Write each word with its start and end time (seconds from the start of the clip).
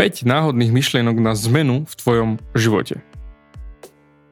5 0.00 0.24
náhodných 0.24 0.72
myšlienok 0.72 1.20
na 1.20 1.36
zmenu 1.36 1.84
v 1.84 1.92
tvojom 1.92 2.30
živote. 2.56 3.04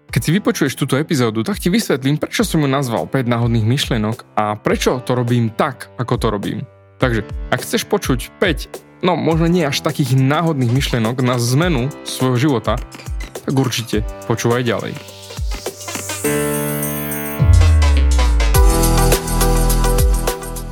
Keď 0.08 0.20
si 0.24 0.30
vypočuješ 0.32 0.72
túto 0.72 0.96
epizódu, 0.96 1.44
tak 1.44 1.60
ti 1.60 1.68
vysvetlím, 1.68 2.16
prečo 2.16 2.40
som 2.40 2.64
ju 2.64 2.68
nazval 2.72 3.04
5 3.04 3.28
náhodných 3.28 3.68
myšlienok 3.68 4.32
a 4.32 4.56
prečo 4.56 5.04
to 5.04 5.12
robím 5.12 5.52
tak, 5.52 5.92
ako 6.00 6.14
to 6.16 6.26
robím. 6.32 6.64
Takže, 6.96 7.20
ak 7.52 7.60
chceš 7.60 7.84
počuť 7.84 8.32
5, 8.40 9.04
no 9.04 9.12
možno 9.12 9.44
nie 9.44 9.60
až 9.60 9.84
takých 9.84 10.16
náhodných 10.16 10.72
myšlienok 10.72 11.20
na 11.20 11.36
zmenu 11.36 11.92
svojho 12.00 12.48
života, 12.48 12.80
tak 13.44 13.52
určite 13.52 14.08
počúvaj 14.24 14.64
ďalej. 14.64 14.96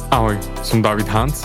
Ahoj, 0.08 0.40
som 0.64 0.80
David 0.80 1.12
Hans 1.12 1.44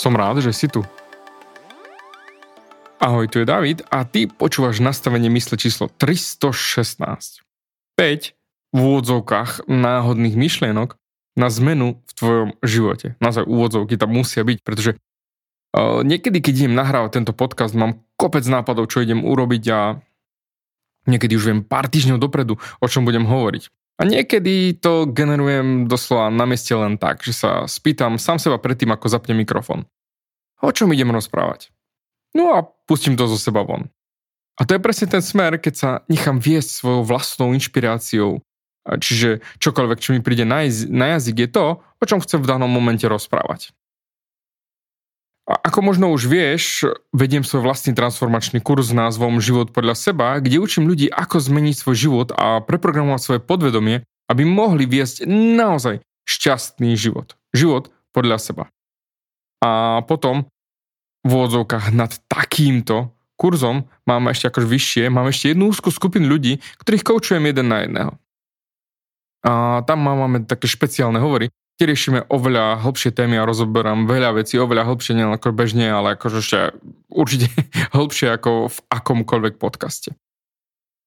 Som 0.00 0.16
rád, 0.16 0.40
že 0.40 0.56
si 0.56 0.64
tu. 0.64 0.80
Ahoj, 2.96 3.28
tu 3.28 3.36
je 3.36 3.44
David 3.44 3.84
a 3.92 4.08
ty 4.08 4.24
počúvaš 4.24 4.80
nastavenie 4.80 5.28
mysle 5.28 5.60
číslo 5.60 5.92
316. 5.92 7.44
5 8.00 8.32
v 8.72 8.78
úvodzovkách 8.80 9.68
náhodných 9.68 10.40
myšlienok 10.40 10.96
na 11.36 11.52
zmenu 11.52 12.00
v 12.00 12.12
tvojom 12.16 12.50
živote. 12.64 13.12
Naozaj 13.20 13.44
úvodzovky 13.44 14.00
tam 14.00 14.16
musia 14.16 14.40
byť, 14.40 14.64
pretože 14.64 14.96
uh, 14.96 16.00
niekedy, 16.00 16.40
keď 16.40 16.64
idem 16.64 16.80
nahrávať 16.80 17.20
tento 17.20 17.36
podcast, 17.36 17.76
mám 17.76 18.00
kopec 18.16 18.48
nápadov, 18.48 18.88
čo 18.88 19.04
idem 19.04 19.20
urobiť 19.20 19.64
a 19.68 20.00
niekedy 21.04 21.36
už 21.36 21.44
viem 21.44 21.60
pár 21.60 21.92
týždňov 21.92 22.16
dopredu, 22.16 22.56
o 22.56 22.86
čom 22.88 23.04
budem 23.04 23.28
hovoriť. 23.28 23.68
A 24.00 24.08
niekedy 24.08 24.80
to 24.80 25.04
generujem 25.04 25.84
doslova 25.84 26.32
na 26.32 26.48
mieste 26.48 26.72
len 26.72 26.96
tak, 26.96 27.20
že 27.20 27.36
sa 27.36 27.68
spýtam 27.68 28.16
sám 28.16 28.40
seba 28.40 28.56
predtým, 28.56 28.88
ako 28.96 29.12
zapnem 29.12 29.36
mikrofón. 29.36 29.84
O 30.64 30.72
čom 30.72 30.88
idem 30.96 31.12
rozprávať? 31.12 31.68
No 32.32 32.56
a 32.56 32.64
pustím 32.64 33.20
to 33.20 33.28
zo 33.28 33.36
seba 33.36 33.60
von. 33.60 33.92
A 34.56 34.64
to 34.64 34.76
je 34.76 34.80
presne 34.80 35.08
ten 35.08 35.20
smer, 35.20 35.60
keď 35.60 35.74
sa 35.76 35.90
nechám 36.08 36.40
viesť 36.40 36.80
svojou 36.80 37.02
vlastnou 37.04 37.52
inšpiráciou. 37.52 38.40
Čiže 38.88 39.44
čokoľvek, 39.60 39.98
čo 40.00 40.16
mi 40.16 40.24
príde 40.24 40.48
na, 40.48 40.64
jazyk, 40.64 41.36
je 41.36 41.48
to, 41.52 41.64
o 41.84 42.04
čom 42.08 42.24
chcem 42.24 42.40
v 42.40 42.48
danom 42.48 42.72
momente 42.72 43.04
rozprávať. 43.04 43.76
Ako 45.50 45.82
možno 45.82 46.14
už 46.14 46.30
vieš, 46.30 46.86
vediem 47.10 47.42
svoj 47.42 47.66
vlastný 47.66 47.90
transformačný 47.90 48.62
kurz 48.62 48.94
s 48.94 48.94
názvom 48.94 49.42
Život 49.42 49.74
podľa 49.74 49.98
seba, 49.98 50.38
kde 50.38 50.62
učím 50.62 50.86
ľudí, 50.86 51.10
ako 51.10 51.42
zmeniť 51.42 51.74
svoj 51.74 51.96
život 51.98 52.28
a 52.30 52.62
preprogramovať 52.62 53.20
svoje 53.20 53.40
podvedomie, 53.42 54.06
aby 54.30 54.46
mohli 54.46 54.86
viesť 54.86 55.26
naozaj 55.26 56.06
šťastný 56.22 56.94
život. 56.94 57.34
Život 57.50 57.90
podľa 58.14 58.38
seba. 58.38 58.64
A 59.58 60.00
potom 60.06 60.46
v 61.26 61.30
úvodzovkách 61.34 61.90
nad 61.90 62.14
takýmto 62.30 63.10
kurzom 63.34 63.90
máme 64.06 64.30
ešte 64.30 64.48
akož 64.54 64.70
vyššie, 64.70 65.10
máme 65.10 65.34
ešte 65.34 65.50
jednu 65.52 65.74
úzkú 65.74 65.90
skupinu 65.90 66.30
ľudí, 66.30 66.62
ktorých 66.78 67.04
koučujem 67.04 67.44
jeden 67.50 67.66
na 67.68 67.82
jedného. 67.82 68.12
A 69.40 69.80
tam 69.88 70.04
máme 70.04 70.44
také 70.44 70.68
špeciálne 70.68 71.16
hovory, 71.18 71.48
kde 71.80 71.96
riešime 71.96 72.28
oveľa 72.28 72.84
hlbšie 72.84 73.08
témy 73.16 73.40
a 73.40 73.48
rozoberám 73.48 74.04
veľa 74.04 74.36
vecí, 74.36 74.60
oveľa 74.60 74.84
hlbšie, 74.84 75.16
nie 75.16 75.24
ako 75.24 75.56
bežne, 75.56 75.88
ale 75.88 76.12
akože 76.12 76.44
ešte 76.44 76.76
určite 77.08 77.48
hlbšie 77.96 78.36
ako 78.36 78.68
v 78.68 78.78
akomkoľvek 78.92 79.56
podcaste. 79.56 80.12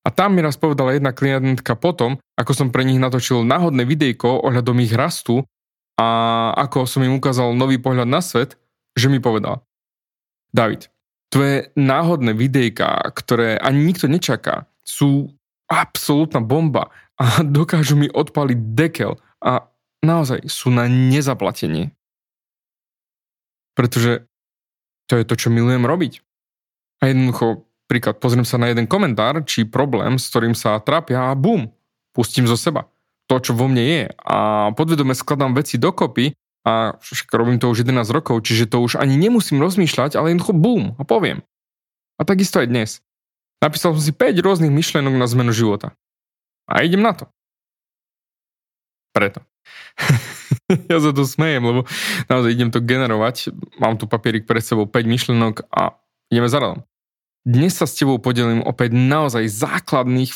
A 0.02 0.10
tam 0.10 0.34
mi 0.34 0.42
raz 0.42 0.58
povedala 0.58 0.98
jedna 0.98 1.14
klientka 1.14 1.78
potom, 1.78 2.18
ako 2.34 2.58
som 2.58 2.74
pre 2.74 2.82
nich 2.90 2.98
natočil 2.98 3.46
náhodné 3.46 3.86
videjko 3.86 4.50
ohľadom 4.50 4.82
ich 4.82 4.98
rastu 4.98 5.46
a 6.02 6.10
ako 6.58 6.90
som 6.90 7.06
im 7.06 7.22
ukázal 7.22 7.54
nový 7.54 7.78
pohľad 7.78 8.10
na 8.10 8.26
svet, 8.26 8.58
že 8.98 9.14
mi 9.14 9.22
povedala 9.22 9.62
David, 10.50 10.90
tvoje 11.30 11.70
náhodné 11.78 12.34
videjka, 12.34 13.14
ktoré 13.14 13.62
ani 13.62 13.94
nikto 13.94 14.10
nečaká, 14.10 14.66
sú 14.82 15.30
absolútna 15.70 16.42
bomba 16.42 16.90
a 17.22 17.46
dokážu 17.62 17.94
mi 17.94 18.10
odpaliť 18.10 18.58
dekel 18.74 19.22
a 19.38 19.70
naozaj 20.04 20.46
sú 20.52 20.70
na 20.70 20.86
nezaplatenie. 20.92 21.96
Pretože 23.74 24.28
to 25.10 25.18
je 25.18 25.26
to, 25.26 25.36
čo 25.36 25.50
milujem 25.50 25.88
robiť. 25.88 26.22
A 27.02 27.10
jednoducho, 27.12 27.66
príklad, 27.90 28.22
pozriem 28.22 28.46
sa 28.46 28.62
na 28.62 28.70
jeden 28.70 28.86
komentár, 28.86 29.42
či 29.44 29.68
problém, 29.68 30.22
s 30.22 30.30
ktorým 30.30 30.54
sa 30.54 30.80
trápia 30.80 31.32
a 31.32 31.36
bum, 31.36 31.74
pustím 32.14 32.46
zo 32.46 32.56
seba. 32.56 32.88
To, 33.32 33.40
čo 33.40 33.56
vo 33.56 33.66
mne 33.72 33.84
je. 33.84 34.04
A 34.24 34.70
podvedome 34.76 35.16
skladám 35.16 35.56
veci 35.56 35.80
dokopy 35.80 36.36
a 36.64 36.96
však 36.96 37.28
robím 37.36 37.60
to 37.60 37.68
už 37.72 37.84
11 37.84 38.08
rokov, 38.12 38.40
čiže 38.44 38.72
to 38.72 38.80
už 38.80 39.00
ani 39.00 39.20
nemusím 39.20 39.60
rozmýšľať, 39.60 40.16
ale 40.16 40.32
jednoducho 40.32 40.56
bum 40.56 40.84
a 40.96 41.04
poviem. 41.04 41.44
A 42.20 42.24
takisto 42.24 42.64
aj 42.64 42.72
dnes. 42.72 42.90
Napísal 43.60 43.96
som 43.96 44.04
si 44.04 44.12
5 44.16 44.44
rôznych 44.44 44.72
myšlienok 44.72 45.16
na 45.16 45.28
zmenu 45.28 45.52
života. 45.56 45.96
A 46.68 46.84
idem 46.84 47.04
na 47.04 47.16
to. 47.16 47.28
Preto. 49.14 49.46
ja 50.92 50.98
sa 50.98 51.14
tu 51.14 51.24
smejem, 51.24 51.62
lebo 51.62 51.82
naozaj 52.28 52.50
idem 52.50 52.74
to 52.74 52.82
generovať. 52.82 53.54
Mám 53.78 54.02
tu 54.02 54.10
papierik 54.10 54.50
pred 54.50 54.66
sebou 54.66 54.90
5 54.90 55.06
myšlenok 55.06 55.70
a 55.70 55.94
ideme 56.34 56.50
za 56.50 56.58
radom. 56.58 56.82
Dnes 57.46 57.78
sa 57.78 57.86
s 57.86 57.94
tebou 57.94 58.18
podelím 58.18 58.64
opäť 58.66 58.96
naozaj 58.96 59.46
základných, 59.52 60.32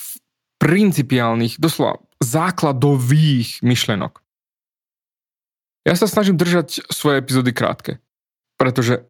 principiálnych, 0.59 1.57
doslova 1.57 2.03
základových 2.19 3.61
myšlenok. 3.61 4.21
Ja 5.87 5.95
sa 5.95 6.09
snažím 6.09 6.35
držať 6.35 6.83
svoje 6.91 7.23
epizódy 7.23 7.55
krátke, 7.55 8.03
pretože 8.59 9.07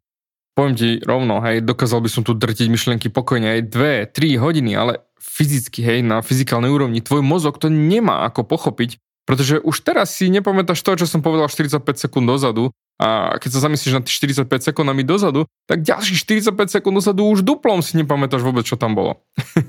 poviem 0.53 0.75
ti 0.77 0.89
rovno, 1.01 1.41
hej, 1.41 1.65
dokázal 1.65 2.05
by 2.05 2.09
som 2.11 2.21
tu 2.21 2.37
drtiť 2.37 2.69
myšlienky 2.69 3.07
pokojne 3.09 3.57
aj 3.57 3.61
2, 3.73 4.13
3 4.13 4.43
hodiny, 4.43 4.77
ale 4.77 5.01
fyzicky, 5.17 5.81
hej, 5.81 6.05
na 6.05 6.21
fyzikálnej 6.21 6.69
úrovni, 6.69 7.01
tvoj 7.01 7.25
mozog 7.25 7.57
to 7.57 7.71
nemá 7.73 8.29
ako 8.29 8.45
pochopiť, 8.45 9.01
pretože 9.27 9.59
už 9.59 9.83
teraz 9.83 10.15
si 10.15 10.31
nepamätáš 10.31 10.79
to, 10.79 10.95
čo 10.95 11.03
som 11.03 11.19
povedal 11.19 11.51
45 11.51 11.83
sekúnd 11.83 12.23
dozadu 12.23 12.71
a 12.95 13.35
keď 13.35 13.59
sa 13.59 13.67
zamyslíš 13.67 13.93
na 13.93 14.01
tých 14.01 14.15
45 14.23 14.71
sekúndami 14.71 15.03
dozadu, 15.03 15.43
tak 15.67 15.83
ďalších 15.83 16.47
45 16.47 16.79
sekúnd 16.79 17.03
dozadu 17.03 17.27
už 17.27 17.43
duplom 17.43 17.83
si 17.83 17.99
nepamätáš 17.99 18.39
vôbec, 18.39 18.63
čo 18.63 18.79
tam 18.79 18.95
bolo. 18.95 19.19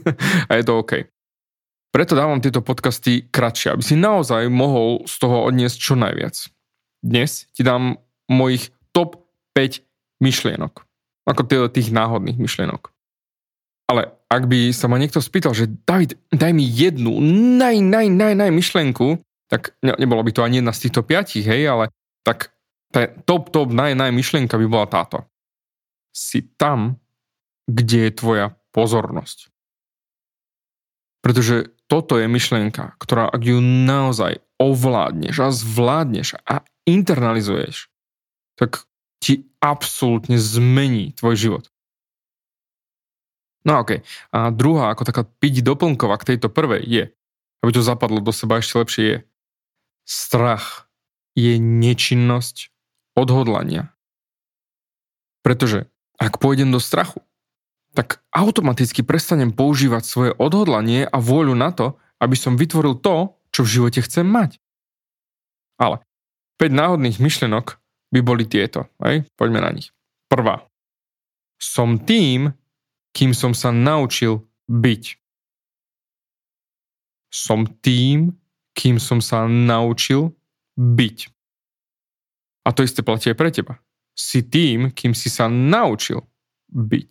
a 0.49 0.53
je 0.55 0.63
to 0.63 0.79
OK. 0.79 1.11
Preto 1.91 2.15
dávam 2.15 2.39
tieto 2.39 2.63
podcasty 2.63 3.27
kratšie, 3.27 3.75
aby 3.75 3.83
si 3.83 3.99
naozaj 3.99 4.47
mohol 4.47 5.03
z 5.10 5.15
toho 5.19 5.51
odniesť 5.51 5.77
čo 5.77 5.99
najviac. 5.99 6.39
Dnes 7.03 7.51
ti 7.51 7.66
dám 7.66 7.99
mojich 8.31 8.71
top 8.95 9.27
5 9.59 9.83
myšlienok. 10.22 10.87
Ako 11.27 11.45
tých 11.45 11.91
náhodných 11.91 12.39
myšlienok. 12.39 12.95
Ale 13.89 14.15
ak 14.28 14.45
by 14.47 14.71
sa 14.71 14.87
ma 14.87 15.01
niekto 15.01 15.19
spýtal, 15.19 15.57
že 15.57 15.69
David, 15.89 16.21
daj 16.28 16.53
mi 16.53 16.65
jednu 16.65 17.19
naj, 17.57 17.81
naj, 17.81 18.07
naj, 18.13 18.34
naj 18.37 18.51
myšlienku, 18.53 19.21
tak 19.48 19.74
ne, 19.80 19.97
nebolo 19.97 20.21
by 20.22 20.33
to 20.33 20.45
ani 20.45 20.60
jedna 20.60 20.77
z 20.77 20.89
týchto 20.89 21.03
piatich, 21.03 21.45
hej, 21.45 21.65
ale 21.68 21.84
tak 22.22 22.53
tá 22.92 23.09
top, 23.24 23.53
top, 23.53 23.72
naj, 23.72 23.97
naj 23.97 24.12
myšlienka 24.12 24.56
by 24.56 24.66
bola 24.68 24.86
táto. 24.89 25.24
Si 26.12 26.45
tam, 26.56 27.00
kde 27.68 28.09
je 28.09 28.12
tvoja 28.16 28.47
pozornosť. 28.72 29.53
Pretože 31.21 31.72
toto 31.89 32.16
je 32.21 32.28
myšlienka, 32.28 32.97
ktorá 33.00 33.28
ak 33.28 33.42
ju 33.45 33.60
naozaj 33.60 34.41
ovládneš 34.60 35.36
a 35.41 35.48
zvládneš 35.53 36.36
a 36.44 36.65
internalizuješ, 36.89 37.89
tak 38.56 38.89
ti 39.21 39.48
absolútne 39.60 40.39
zmení 40.39 41.12
tvoj 41.16 41.34
život. 41.36 41.65
No 43.66 43.83
okej. 43.83 44.01
Okay. 44.01 44.33
A 44.33 44.48
druhá, 44.54 44.94
ako 44.94 45.04
taká 45.04 45.22
piť 45.27 45.60
doplnková 45.66 46.16
k 46.22 46.34
tejto 46.34 46.48
prvej 46.48 46.83
je, 46.86 47.04
aby 47.60 47.71
to 47.74 47.83
zapadlo 47.83 48.22
do 48.22 48.30
seba 48.30 48.62
ešte 48.62 48.78
lepšie 48.78 49.04
je, 49.04 49.16
strach 50.09 50.89
je 51.37 51.60
nečinnosť 51.60 52.72
odhodlania. 53.13 53.93
Pretože 55.45 55.93
ak 56.16 56.41
pôjdem 56.41 56.72
do 56.72 56.81
strachu, 56.81 57.21
tak 57.93 58.25
automaticky 58.33 59.05
prestanem 59.05 59.53
používať 59.53 60.03
svoje 60.09 60.31
odhodlanie 60.34 61.05
a 61.05 61.16
vôľu 61.21 61.55
na 61.55 61.71
to, 61.71 62.01
aby 62.19 62.34
som 62.34 62.57
vytvoril 62.57 62.97
to, 62.99 63.37
čo 63.53 63.63
v 63.63 63.72
živote 63.78 64.01
chcem 64.03 64.27
mať. 64.27 64.57
Ale 65.78 66.03
5 66.59 66.72
náhodných 66.72 67.22
myšlenok 67.22 67.78
by 68.11 68.21
boli 68.25 68.49
tieto. 68.49 68.91
Hej? 69.04 69.28
Poďme 69.39 69.63
na 69.63 69.71
nich. 69.71 69.95
Prvá. 70.27 70.66
Som 71.61 72.03
tým, 72.03 72.54
kým 73.15 73.34
som 73.34 73.54
sa 73.54 73.75
naučil 73.75 74.47
byť. 74.71 75.19
Som 77.28 77.66
tým, 77.83 78.38
kým 78.78 79.03
som 79.03 79.19
sa 79.19 79.51
naučil 79.51 80.30
byť. 80.78 81.19
A 82.63 82.71
to 82.71 82.86
isté 82.86 83.03
platí 83.03 83.34
aj 83.34 83.36
pre 83.36 83.51
teba. 83.51 83.83
Si 84.15 84.47
tým, 84.47 84.95
kým 84.95 85.19
si 85.19 85.27
sa 85.27 85.51
naučil 85.51 86.22
byť. 86.71 87.10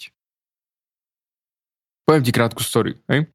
Poviem 2.08 2.24
ti 2.24 2.32
krátku 2.32 2.64
story. 2.64 2.96
Hej? 3.12 3.28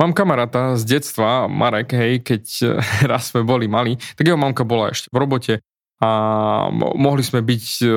Mám 0.00 0.16
kamaráta 0.16 0.80
z 0.80 0.96
detstva, 0.96 1.50
Marek, 1.50 1.92
hej, 1.92 2.24
keď 2.24 2.44
raz 3.10 3.28
sme 3.28 3.44
boli 3.44 3.68
mali, 3.68 4.00
tak 4.16 4.24
jeho 4.24 4.40
mamka 4.40 4.64
bola 4.64 4.88
ešte 4.94 5.12
v 5.12 5.20
robote 5.20 5.54
a 5.98 6.10
mohli 6.78 7.26
sme 7.26 7.42
byť, 7.42 7.64
e, 7.82 7.90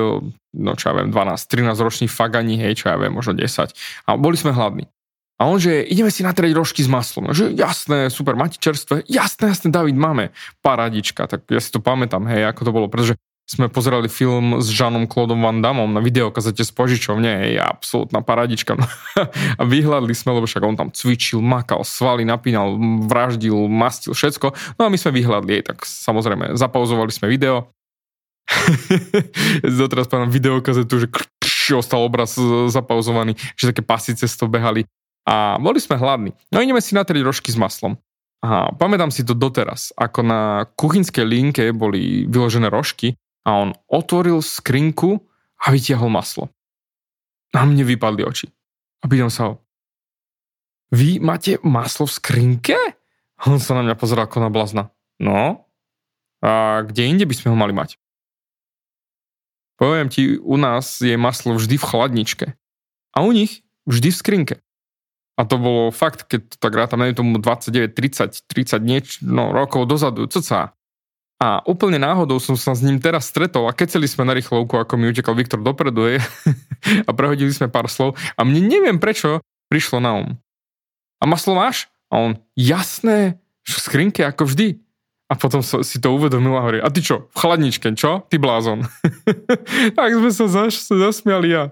no 0.58 0.70
čo 0.74 0.90
ja 0.90 0.92
viem, 0.98 1.14
12-13 1.14 1.86
roční 1.86 2.06
fagani, 2.10 2.58
hej, 2.58 2.82
čo 2.82 2.90
ja 2.90 2.98
viem, 2.98 3.14
možno 3.14 3.38
10. 3.38 3.70
A 4.10 4.10
boli 4.18 4.34
sme 4.34 4.50
hladní. 4.50 4.90
A 5.42 5.50
on, 5.50 5.58
že 5.58 5.82
ideme 5.82 6.06
si 6.06 6.22
natrieť 6.22 6.54
rožky 6.54 6.86
s 6.86 6.88
maslom. 6.88 7.34
Že 7.34 7.58
jasné, 7.58 8.14
super, 8.14 8.38
máte 8.38 8.62
čerstvé? 8.62 9.02
Jasné, 9.10 9.50
jasné, 9.50 9.74
David, 9.74 9.98
máme. 9.98 10.30
Paradička, 10.62 11.26
tak 11.26 11.50
ja 11.50 11.58
si 11.58 11.74
to 11.74 11.82
pamätám, 11.82 12.22
hej, 12.30 12.46
ako 12.46 12.62
to 12.62 12.70
bolo, 12.70 12.86
pretože 12.86 13.18
sme 13.42 13.66
pozerali 13.66 14.06
film 14.06 14.62
s 14.62 14.70
Žanom 14.70 15.10
Claudom 15.10 15.42
Van 15.42 15.58
Damme 15.58 15.82
na 15.90 15.98
videokazete 15.98 16.62
z 16.62 16.70
požičovne, 16.70 17.52
je 17.52 17.58
absolútna 17.58 18.22
paradička. 18.22 18.78
a 19.58 19.62
vyhľadli 19.66 20.14
sme, 20.14 20.38
lebo 20.38 20.46
však 20.46 20.62
on 20.62 20.78
tam 20.78 20.94
cvičil, 20.94 21.42
makal, 21.42 21.82
svaly 21.82 22.22
napínal, 22.22 22.78
vraždil, 23.10 23.66
mastil, 23.66 24.14
všetko. 24.14 24.78
No 24.78 24.86
a 24.86 24.92
my 24.94 24.96
sme 24.96 25.10
vyhľadli, 25.18 25.66
tak 25.66 25.82
samozrejme, 25.82 26.54
zapauzovali 26.54 27.10
sme 27.10 27.26
video. 27.26 27.74
Doteraz 29.66 30.06
pamätám 30.06 30.30
videokazetu, 30.30 31.02
že 31.02 31.06
ostal 31.74 32.06
obraz 32.06 32.38
zapauzovaný, 32.70 33.34
že 33.58 33.74
také 33.74 33.82
pasy 33.82 34.14
to 34.14 34.46
behali. 34.46 34.86
A 35.22 35.56
boli 35.62 35.78
sme 35.78 35.98
hladní. 35.98 36.34
No 36.50 36.58
ideme 36.58 36.82
si 36.82 36.98
natrieť 36.98 37.22
rožky 37.22 37.54
s 37.54 37.58
maslom. 37.58 37.94
A 38.42 38.74
pamätám 38.74 39.14
si 39.14 39.22
to 39.22 39.38
doteraz, 39.38 39.94
ako 39.94 40.26
na 40.26 40.66
kuchynskej 40.74 41.22
linke 41.22 41.70
boli 41.70 42.26
vyložené 42.26 42.66
rožky 42.66 43.14
a 43.46 43.62
on 43.62 43.70
otvoril 43.86 44.42
skrinku 44.42 45.22
a 45.62 45.70
vytiahol 45.70 46.10
maslo. 46.10 46.50
Na 47.54 47.62
mne 47.62 47.86
vypadli 47.86 48.26
oči. 48.26 48.50
A 49.02 49.06
pýtam 49.06 49.30
sa 49.30 49.46
ho, 49.46 49.62
vy 50.90 51.22
máte 51.22 51.62
maslo 51.62 52.04
v 52.04 52.12
skrinke? 52.18 52.78
A 53.38 53.42
on 53.46 53.62
sa 53.62 53.78
na 53.78 53.86
mňa 53.86 53.94
pozeral 53.94 54.26
ako 54.26 54.42
na 54.42 54.50
blazna. 54.50 54.90
No, 55.22 55.70
a 56.42 56.82
kde 56.82 57.06
inde 57.06 57.24
by 57.24 57.34
sme 57.38 57.54
ho 57.54 57.56
mali 57.56 57.70
mať? 57.70 57.94
Poviem 59.78 60.10
ti, 60.10 60.34
u 60.38 60.58
nás 60.58 60.98
je 60.98 61.14
maslo 61.14 61.54
vždy 61.54 61.78
v 61.78 61.86
chladničke. 61.86 62.46
A 63.14 63.22
u 63.22 63.30
nich 63.30 63.62
vždy 63.86 64.10
v 64.10 64.18
skrinke. 64.18 64.54
A 65.36 65.48
to 65.48 65.56
bolo 65.56 65.88
fakt, 65.88 66.28
keď 66.28 66.40
to 66.44 66.56
tak 66.60 66.76
rátam, 66.76 67.00
neviem 67.00 67.16
tomu 67.16 67.40
29, 67.40 67.96
30, 67.96 68.44
30 68.46 68.84
nieč, 68.84 69.06
no, 69.24 69.48
rokov 69.48 69.88
dozadu, 69.88 70.28
cca. 70.28 70.76
A 71.42 71.58
úplne 71.66 71.98
náhodou 71.98 72.38
som 72.38 72.54
sa 72.54 72.70
s 72.70 72.84
ním 72.86 73.02
teraz 73.02 73.26
stretol 73.26 73.66
a 73.66 73.74
keceli 73.74 74.06
sme 74.06 74.28
na 74.28 74.36
rýchlovku, 74.36 74.78
ako 74.78 74.94
mi 74.94 75.10
utekal 75.10 75.34
Viktor 75.34 75.58
dopredu 75.58 76.06
je, 76.14 76.16
a 77.08 77.10
prehodili 77.10 77.50
sme 77.50 77.72
pár 77.72 77.90
slov 77.90 78.14
a 78.36 78.40
mne 78.46 78.68
neviem 78.68 79.02
prečo 79.02 79.42
prišlo 79.72 79.98
na 79.98 80.22
um. 80.22 80.28
A 81.18 81.24
maslo 81.26 81.58
máš? 81.58 81.90
A 82.12 82.20
on, 82.20 82.38
jasné, 82.54 83.40
v 83.64 83.78
skrinke 83.78 84.22
ako 84.22 84.46
vždy. 84.46 84.78
A 85.32 85.34
potom 85.34 85.64
si 85.64 85.96
to 85.96 86.12
uvedomil 86.12 86.60
a 86.60 86.62
hovorí, 86.62 86.78
a 86.84 86.92
ty 86.92 87.00
čo, 87.00 87.32
v 87.32 87.36
chladničke, 87.40 87.88
čo? 87.96 88.28
Ty 88.28 88.36
blázon. 88.36 88.84
tak 89.96 90.12
sme 90.12 90.28
sa 90.28 90.44
zaš, 90.44 90.92
zasmiali 90.92 91.56
a 91.56 91.62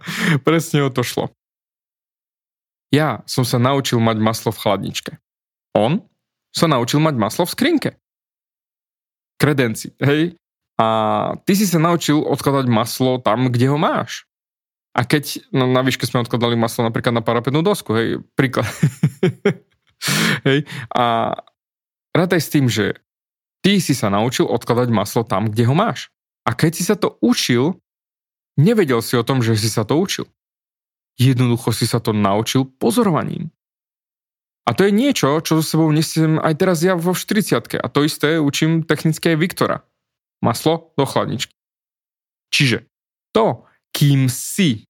presne 0.40 0.80
o 0.80 0.88
to 0.88 1.04
šlo. 1.04 1.28
Ja 2.90 3.22
som 3.26 3.46
sa 3.46 3.62
naučil 3.62 4.02
mať 4.02 4.18
maslo 4.18 4.50
v 4.50 4.60
chladničke. 4.60 5.12
On 5.78 6.02
sa 6.50 6.66
naučil 6.66 6.98
mať 6.98 7.14
maslo 7.14 7.46
v 7.46 7.54
skrinke 7.54 7.90
kredenci, 9.40 9.96
hej? 10.04 10.36
A 10.76 10.86
ty 11.48 11.56
si 11.56 11.64
sa 11.64 11.80
naučil 11.80 12.20
odkladať 12.20 12.68
maslo 12.68 13.16
tam, 13.16 13.48
kde 13.48 13.72
ho 13.72 13.80
máš. 13.80 14.28
A 14.92 15.08
keď 15.08 15.40
no, 15.48 15.64
na 15.64 15.80
výške 15.80 16.04
sme 16.04 16.20
odkladali 16.20 16.60
maslo 16.60 16.84
napríklad 16.84 17.16
na 17.16 17.24
parapetnú 17.24 17.64
dosku, 17.64 17.96
hej, 17.96 18.08
príklad. 18.36 18.68
hej, 20.48 20.68
a 20.92 21.36
rátaj 22.12 22.40
s 22.40 22.52
tým, 22.52 22.68
že 22.68 23.00
ty 23.64 23.80
si 23.80 23.96
sa 23.96 24.12
naučil 24.12 24.44
odkladať 24.44 24.88
maslo 24.92 25.24
tam, 25.24 25.48
kde 25.48 25.64
ho 25.64 25.72
máš. 25.72 26.12
A 26.44 26.52
keď 26.52 26.70
si 26.76 26.84
sa 26.84 26.96
to 26.96 27.16
učil, 27.20 27.80
nevedel 28.60 29.00
si 29.04 29.16
o 29.16 29.24
tom, 29.24 29.44
že 29.44 29.56
si 29.56 29.68
sa 29.68 29.84
to 29.84 30.00
učil. 30.00 30.28
Jednoducho 31.20 31.76
si 31.76 31.84
sa 31.84 32.00
to 32.00 32.16
naučil 32.16 32.64
pozorovaním. 32.64 33.52
A 34.64 34.72
to 34.72 34.88
je 34.88 34.92
niečo, 34.94 35.44
čo 35.44 35.60
so 35.60 35.64
sebou 35.64 35.92
nesiem 35.92 36.40
aj 36.40 36.54
teraz 36.56 36.80
ja 36.80 36.96
vo 36.96 37.12
40 37.12 37.76
A 37.76 37.86
to 37.92 38.00
isté 38.06 38.40
učím 38.40 38.88
technické 38.88 39.36
Viktora. 39.36 39.84
Maslo 40.40 40.96
do 40.96 41.04
chladničky. 41.04 41.52
Čiže 42.48 42.88
to, 43.36 43.68
kým 43.92 44.32
si, 44.32 44.88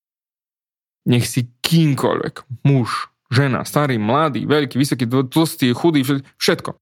nech 1.10 1.26
si 1.26 1.50
kýmkoľvek, 1.66 2.62
muž, 2.62 3.10
žena, 3.32 3.66
starý, 3.66 3.98
mladý, 3.98 4.46
veľký, 4.46 4.78
vysoký, 4.78 5.10
tlstý, 5.10 5.74
chudý, 5.74 6.06
všetko. 6.38 6.78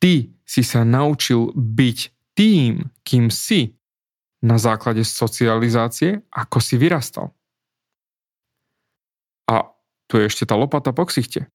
Ty 0.00 0.32
si 0.48 0.62
sa 0.64 0.82
naučil 0.88 1.52
byť 1.52 1.98
tým, 2.32 2.88
kým 3.04 3.28
si, 3.28 3.76
na 4.42 4.58
základe 4.58 5.06
socializácie, 5.06 6.26
ako 6.34 6.58
si 6.58 6.74
vyrastal. 6.74 7.30
A 9.48 9.72
tu 10.06 10.20
je 10.20 10.28
ešte 10.28 10.44
tá 10.44 10.54
lopata 10.58 10.92
po 10.92 11.08
ksichte. 11.08 11.48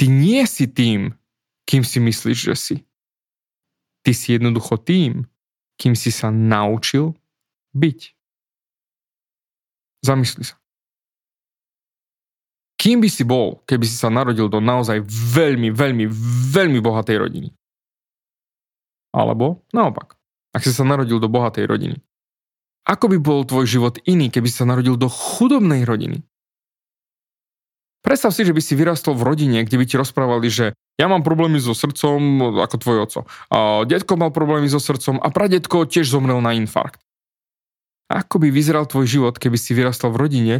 Ty 0.00 0.06
nie 0.08 0.40
si 0.48 0.64
tým, 0.70 1.12
kým 1.68 1.84
si 1.84 2.00
myslíš, 2.00 2.38
že 2.52 2.54
si. 2.56 2.76
Ty 4.00 4.16
si 4.16 4.32
jednoducho 4.32 4.80
tým, 4.80 5.28
kým 5.76 5.92
si 5.92 6.08
sa 6.08 6.32
naučil 6.32 7.12
byť. 7.76 8.16
Zamysli 10.00 10.44
sa. 10.48 10.56
Kým 12.80 13.04
by 13.04 13.08
si 13.12 13.28
bol, 13.28 13.60
keby 13.68 13.84
si 13.84 13.92
sa 13.92 14.08
narodil 14.08 14.48
do 14.48 14.56
naozaj 14.56 15.04
veľmi, 15.04 15.68
veľmi, 15.68 16.08
veľmi 16.48 16.80
bohatej 16.80 17.16
rodiny? 17.20 17.52
Alebo 19.12 19.68
naopak, 19.76 20.16
ak 20.56 20.64
si 20.64 20.72
sa 20.72 20.88
narodil 20.88 21.20
do 21.20 21.28
bohatej 21.28 21.68
rodiny. 21.68 22.00
Ako 22.88 23.12
by 23.12 23.20
bol 23.20 23.44
tvoj 23.44 23.68
život 23.68 24.00
iný, 24.08 24.32
keby 24.32 24.48
si 24.48 24.56
sa 24.56 24.64
narodil 24.64 24.96
do 24.96 25.12
chudobnej 25.12 25.84
rodiny? 25.84 26.24
Predstav 28.00 28.32
si, 28.32 28.48
že 28.48 28.56
by 28.56 28.62
si 28.64 28.72
vyrastol 28.72 29.12
v 29.12 29.28
rodine, 29.28 29.60
kde 29.60 29.76
by 29.76 29.84
ti 29.84 30.00
rozprávali, 30.00 30.48
že 30.48 30.72
ja 30.96 31.06
mám 31.08 31.20
problémy 31.20 31.60
so 31.60 31.76
srdcom 31.76 32.20
ako 32.60 32.76
tvoj 32.80 32.96
oco. 33.04 33.20
A 33.52 33.84
detko 33.84 34.16
mal 34.16 34.32
problémy 34.32 34.68
so 34.72 34.80
srdcom 34.80 35.20
a 35.20 35.28
pradetko 35.28 35.84
tiež 35.84 36.08
zomrel 36.08 36.40
na 36.40 36.56
infarkt. 36.56 37.04
Ako 38.08 38.40
by 38.40 38.48
vyzeral 38.48 38.88
tvoj 38.88 39.06
život, 39.06 39.36
keby 39.36 39.54
si 39.60 39.76
vyrastal 39.76 40.10
v 40.10 40.20
rodine, 40.26 40.54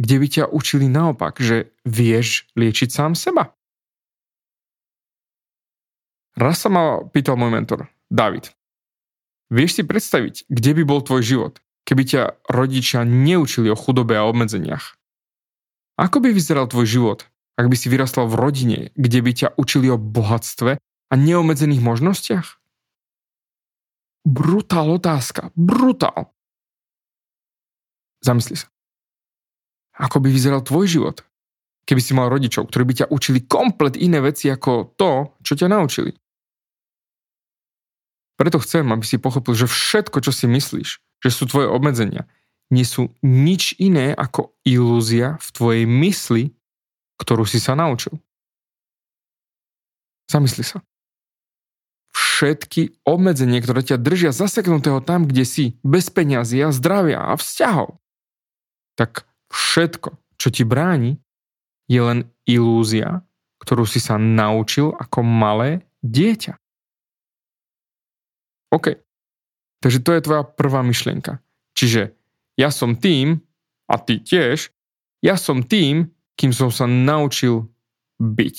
kde 0.00 0.16
by 0.18 0.26
ťa 0.26 0.44
učili 0.50 0.88
naopak, 0.88 1.38
že 1.38 1.76
vieš 1.84 2.48
liečiť 2.56 2.88
sám 2.88 3.12
seba? 3.14 3.52
Raz 6.32 6.64
sa 6.64 6.72
ma 6.72 7.04
pýtal 7.04 7.36
môj 7.36 7.52
mentor, 7.52 7.92
David, 8.08 8.56
vieš 9.52 9.76
si 9.76 9.82
predstaviť, 9.84 10.48
kde 10.48 10.70
by 10.80 10.82
bol 10.88 11.04
tvoj 11.04 11.20
život, 11.20 11.54
keby 11.84 12.02
ťa 12.08 12.22
rodičia 12.48 13.04
neučili 13.04 13.68
o 13.68 13.76
chudobe 13.76 14.16
a 14.16 14.24
obmedzeniach? 14.24 14.96
Ako 16.02 16.18
by 16.18 16.34
vyzeral 16.34 16.66
tvoj 16.66 16.82
život, 16.90 17.30
ak 17.54 17.70
by 17.70 17.78
si 17.78 17.86
vyrastal 17.86 18.26
v 18.26 18.34
rodine, 18.34 18.78
kde 18.98 19.22
by 19.22 19.30
ťa 19.38 19.48
učili 19.54 19.86
o 19.86 19.94
bohatstve 19.94 20.82
a 20.82 21.14
neobmedzených 21.14 21.78
možnostiach? 21.78 22.58
Brutál 24.26 24.98
otázka. 24.98 25.54
Brutál. 25.54 26.34
Zamysli 28.18 28.58
sa. 28.58 28.66
Ako 29.94 30.18
by 30.18 30.34
vyzeral 30.34 30.66
tvoj 30.66 30.90
život, 30.90 31.22
keby 31.86 32.02
si 32.02 32.18
mal 32.18 32.26
rodičov, 32.26 32.66
ktorí 32.66 32.82
by 32.82 32.94
ťa 32.98 33.10
učili 33.14 33.46
komplet 33.46 33.94
iné 33.94 34.18
veci 34.18 34.50
ako 34.50 34.98
to, 34.98 35.38
čo 35.46 35.54
ťa 35.54 35.70
naučili? 35.70 36.10
Preto 38.34 38.58
chcem, 38.58 38.82
aby 38.90 39.06
si 39.06 39.22
pochopil, 39.22 39.54
že 39.54 39.70
všetko, 39.70 40.18
čo 40.18 40.34
si 40.34 40.50
myslíš, 40.50 40.88
že 40.98 41.30
sú 41.30 41.46
tvoje 41.46 41.70
obmedzenia, 41.70 42.26
nie 42.72 42.88
sú 42.88 43.12
nič 43.20 43.76
iné 43.76 44.16
ako 44.16 44.56
ilúzia 44.64 45.36
v 45.36 45.48
tvojej 45.52 45.84
mysli, 45.84 46.44
ktorú 47.20 47.44
si 47.44 47.60
sa 47.60 47.76
naučil. 47.76 48.16
Zamysli 50.32 50.64
sa. 50.64 50.80
Všetky 52.16 53.04
obmedzenie, 53.04 53.60
ktoré 53.60 53.84
ťa 53.84 54.00
držia 54.00 54.32
zaseknutého 54.32 55.04
tam, 55.04 55.28
kde 55.28 55.44
si, 55.44 55.64
bez 55.84 56.08
peňazí 56.08 56.64
a 56.64 56.72
zdravia 56.72 57.20
a 57.20 57.36
vzťahov, 57.36 58.00
tak 58.96 59.28
všetko, 59.52 60.16
čo 60.40 60.48
ti 60.48 60.64
bráni, 60.64 61.20
je 61.92 62.00
len 62.00 62.18
ilúzia, 62.48 63.20
ktorú 63.60 63.84
si 63.84 64.00
sa 64.00 64.16
naučil 64.16 64.96
ako 64.96 65.20
malé 65.20 65.84
dieťa. 66.00 66.56
OK. 68.72 68.96
Takže 69.84 69.98
to 70.00 70.10
je 70.16 70.24
tvoja 70.24 70.42
prvá 70.48 70.80
myšlienka. 70.80 71.42
Čiže 71.76 72.16
ja 72.56 72.68
som 72.68 72.96
tým, 72.96 73.40
a 73.88 73.96
ty 74.00 74.20
tiež, 74.20 74.72
ja 75.22 75.36
som 75.36 75.62
tým, 75.62 76.10
kým 76.36 76.50
som 76.50 76.72
sa 76.72 76.88
naučil 76.88 77.68
byť. 78.18 78.56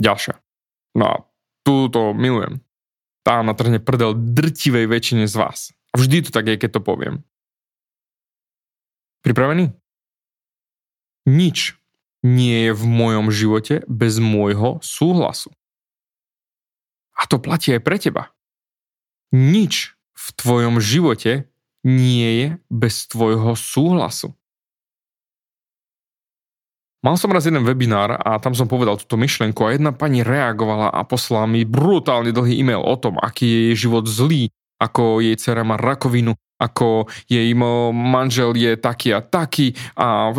Ďalšia. 0.00 0.34
No 0.98 1.04
a 1.06 1.16
túto 1.66 2.14
milujem. 2.14 2.62
Tá 3.24 3.40
natrhne 3.40 3.80
prdel 3.80 4.12
drtivej 4.14 4.86
väčšine 4.86 5.24
z 5.24 5.34
vás. 5.34 5.72
A 5.94 5.98
vždy 5.98 6.28
to 6.28 6.30
tak 6.34 6.50
je, 6.50 6.60
keď 6.60 6.78
to 6.78 6.80
poviem. 6.84 7.24
Pripravený? 9.24 9.72
Nič 11.24 11.78
nie 12.20 12.68
je 12.68 12.72
v 12.76 12.84
mojom 12.84 13.32
živote 13.32 13.80
bez 13.88 14.20
môjho 14.20 14.80
súhlasu. 14.84 15.48
A 17.16 17.24
to 17.24 17.40
platí 17.40 17.72
aj 17.72 17.80
pre 17.80 17.96
teba. 17.96 18.34
Nič 19.32 19.93
v 20.24 20.28
tvojom 20.40 20.80
živote 20.80 21.52
nie 21.84 22.28
je 22.40 22.48
bez 22.72 23.04
tvojho 23.12 23.52
súhlasu. 23.52 24.32
Mal 27.04 27.20
som 27.20 27.28
raz 27.28 27.44
jeden 27.44 27.60
webinár 27.68 28.16
a 28.16 28.40
tam 28.40 28.56
som 28.56 28.64
povedal 28.64 28.96
túto 28.96 29.20
myšlenku 29.20 29.60
a 29.60 29.76
jedna 29.76 29.92
pani 29.92 30.24
reagovala 30.24 30.88
a 30.88 31.04
poslala 31.04 31.44
mi 31.44 31.68
brutálne 31.68 32.32
dlhý 32.32 32.56
e-mail 32.56 32.80
o 32.80 32.96
tom, 32.96 33.20
aký 33.20 33.44
je 33.44 33.60
jej 33.68 33.76
život 33.84 34.08
zlý, 34.08 34.48
ako 34.80 35.20
jej 35.20 35.36
dcera 35.36 35.68
má 35.68 35.76
rakovinu, 35.76 36.32
ako 36.56 37.12
jej 37.28 37.52
manžel 37.92 38.56
je 38.56 38.80
taký 38.80 39.12
a 39.12 39.20
taký 39.20 39.76
a 40.00 40.32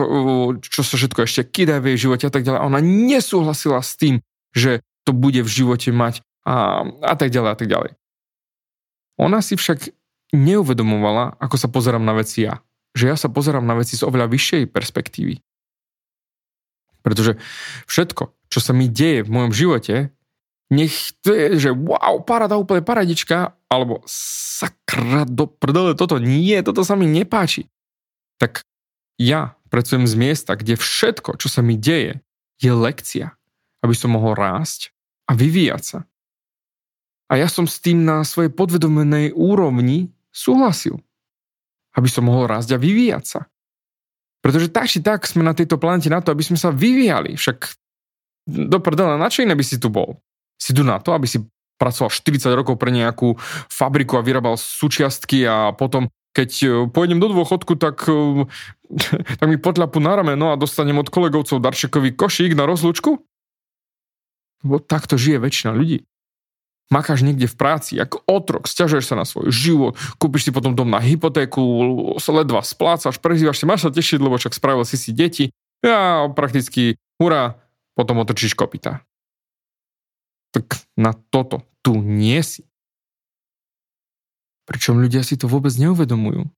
čo 0.58 0.82
sa 0.82 0.98
všetko 0.98 1.30
ešte 1.30 1.46
kydá 1.54 1.78
v 1.78 1.94
jej 1.94 2.10
živote 2.10 2.26
a 2.26 2.34
tak 2.34 2.42
ďalej. 2.42 2.66
Ona 2.66 2.82
nesúhlasila 2.82 3.86
s 3.86 3.94
tým, 3.94 4.26
že 4.50 4.82
to 5.06 5.14
bude 5.14 5.46
v 5.46 5.50
živote 5.50 5.94
mať 5.94 6.26
a, 6.50 6.82
a 7.06 7.14
tak 7.14 7.30
ďalej 7.30 7.50
a 7.54 7.58
tak 7.62 7.70
ďalej. 7.70 7.92
Ona 9.22 9.40
si 9.40 9.56
však 9.56 9.92
neuvedomovala, 10.36 11.40
ako 11.40 11.56
sa 11.56 11.72
pozerám 11.72 12.04
na 12.04 12.16
veci 12.16 12.44
ja. 12.44 12.60
Že 12.96 13.06
ja 13.12 13.18
sa 13.20 13.32
pozerám 13.32 13.64
na 13.64 13.76
veci 13.76 13.96
z 13.96 14.04
oveľa 14.04 14.28
vyššej 14.32 14.72
perspektívy. 14.72 15.40
Pretože 17.06 17.38
všetko, 17.86 18.34
čo 18.50 18.60
sa 18.60 18.72
mi 18.74 18.90
deje 18.90 19.22
v 19.24 19.30
mojom 19.30 19.54
živote, 19.54 20.16
nech 20.74 21.14
to 21.22 21.30
je, 21.32 21.70
že 21.70 21.70
wow, 21.70 22.18
parada, 22.26 22.58
úplne 22.58 22.82
paradička, 22.82 23.54
alebo 23.70 24.02
sakra 24.10 25.30
do 25.30 25.46
prdele, 25.46 25.94
toto 25.94 26.18
nie, 26.18 26.58
toto 26.66 26.82
sa 26.82 26.98
mi 26.98 27.06
nepáči. 27.06 27.70
Tak 28.42 28.66
ja 29.22 29.56
pracujem 29.70 30.10
z 30.10 30.16
miesta, 30.18 30.58
kde 30.58 30.80
všetko, 30.80 31.38
čo 31.38 31.48
sa 31.48 31.62
mi 31.62 31.78
deje, 31.78 32.26
je 32.58 32.72
lekcia, 32.72 33.36
aby 33.86 33.94
som 33.94 34.16
mohol 34.16 34.34
rásť 34.34 34.96
a 35.30 35.38
vyvíjať 35.38 35.84
sa. 35.84 36.00
A 37.26 37.42
ja 37.42 37.50
som 37.50 37.66
s 37.66 37.82
tým 37.82 38.06
na 38.06 38.22
svojej 38.22 38.54
podvedomenej 38.54 39.34
úrovni 39.34 40.14
súhlasil. 40.30 41.02
Aby 41.98 42.10
som 42.12 42.30
mohol 42.30 42.46
rásť 42.46 42.78
a 42.78 42.82
vyvíjať 42.82 43.24
sa. 43.26 43.42
Pretože 44.46 44.70
tak 44.70 44.86
či 44.86 45.02
tak 45.02 45.26
sme 45.26 45.42
na 45.42 45.58
tejto 45.58 45.82
planete 45.82 46.12
na 46.12 46.22
to, 46.22 46.30
aby 46.30 46.46
sme 46.46 46.60
sa 46.60 46.70
vyvíjali. 46.70 47.34
Však 47.34 47.66
do 48.46 48.78
prdela, 48.78 49.18
na 49.18 49.26
čo 49.26 49.42
iné 49.42 49.58
by 49.58 49.66
si 49.66 49.82
tu 49.82 49.90
bol? 49.90 50.22
Si 50.62 50.70
tu 50.70 50.86
na 50.86 51.02
to, 51.02 51.18
aby 51.18 51.26
si 51.26 51.42
pracoval 51.82 52.14
40 52.14 52.54
rokov 52.54 52.78
pre 52.78 52.94
nejakú 52.94 53.34
fabriku 53.74 54.22
a 54.22 54.26
vyrábal 54.26 54.54
súčiastky 54.56 55.50
a 55.50 55.74
potom 55.74 56.14
keď 56.36 56.52
e, 56.62 56.68
pôjdem 56.92 57.18
do 57.18 57.32
dôchodku, 57.32 57.80
tak, 57.80 58.06
e, 58.06 58.46
tak 59.40 59.48
mi 59.50 59.58
potľapu 59.58 59.98
na 59.98 60.20
rameno 60.20 60.54
a 60.54 60.60
dostanem 60.60 61.00
od 61.02 61.10
kolegovcov 61.10 61.58
darčekový 61.58 62.14
košík 62.14 62.54
na 62.54 62.70
rozlúčku? 62.70 63.18
Bo 64.62 64.78
takto 64.78 65.18
žije 65.18 65.42
väčšina 65.42 65.74
ľudí 65.74 66.06
makáš 66.90 67.26
niekde 67.26 67.50
v 67.50 67.58
práci, 67.58 67.98
ako 67.98 68.22
otrok, 68.30 68.70
stiažuješ 68.70 69.06
sa 69.10 69.16
na 69.18 69.26
svoj 69.26 69.50
život, 69.50 69.94
kúpiš 70.22 70.50
si 70.50 70.52
potom 70.54 70.78
dom 70.78 70.90
na 70.90 71.02
hypotéku, 71.02 71.62
ledva 72.18 72.62
splácaš, 72.62 73.18
prezývaš 73.18 73.62
si, 73.62 73.66
máš 73.66 73.90
sa 73.90 73.92
tešiť, 73.92 74.20
lebo 74.22 74.38
však 74.38 74.54
spravil 74.54 74.86
si 74.86 74.98
si 74.98 75.10
deti 75.10 75.50
a 75.82 76.30
prakticky, 76.32 76.98
hurá, 77.18 77.58
potom 77.98 78.22
otočíš 78.22 78.54
kopita. 78.54 79.02
Tak 80.54 80.78
na 80.96 81.14
toto 81.14 81.66
tu 81.82 82.00
nie 82.00 82.40
si. 82.46 82.64
Pričom 84.66 84.98
ľudia 84.98 85.22
si 85.22 85.38
to 85.38 85.46
vôbec 85.46 85.74
neuvedomujú. 85.78 86.50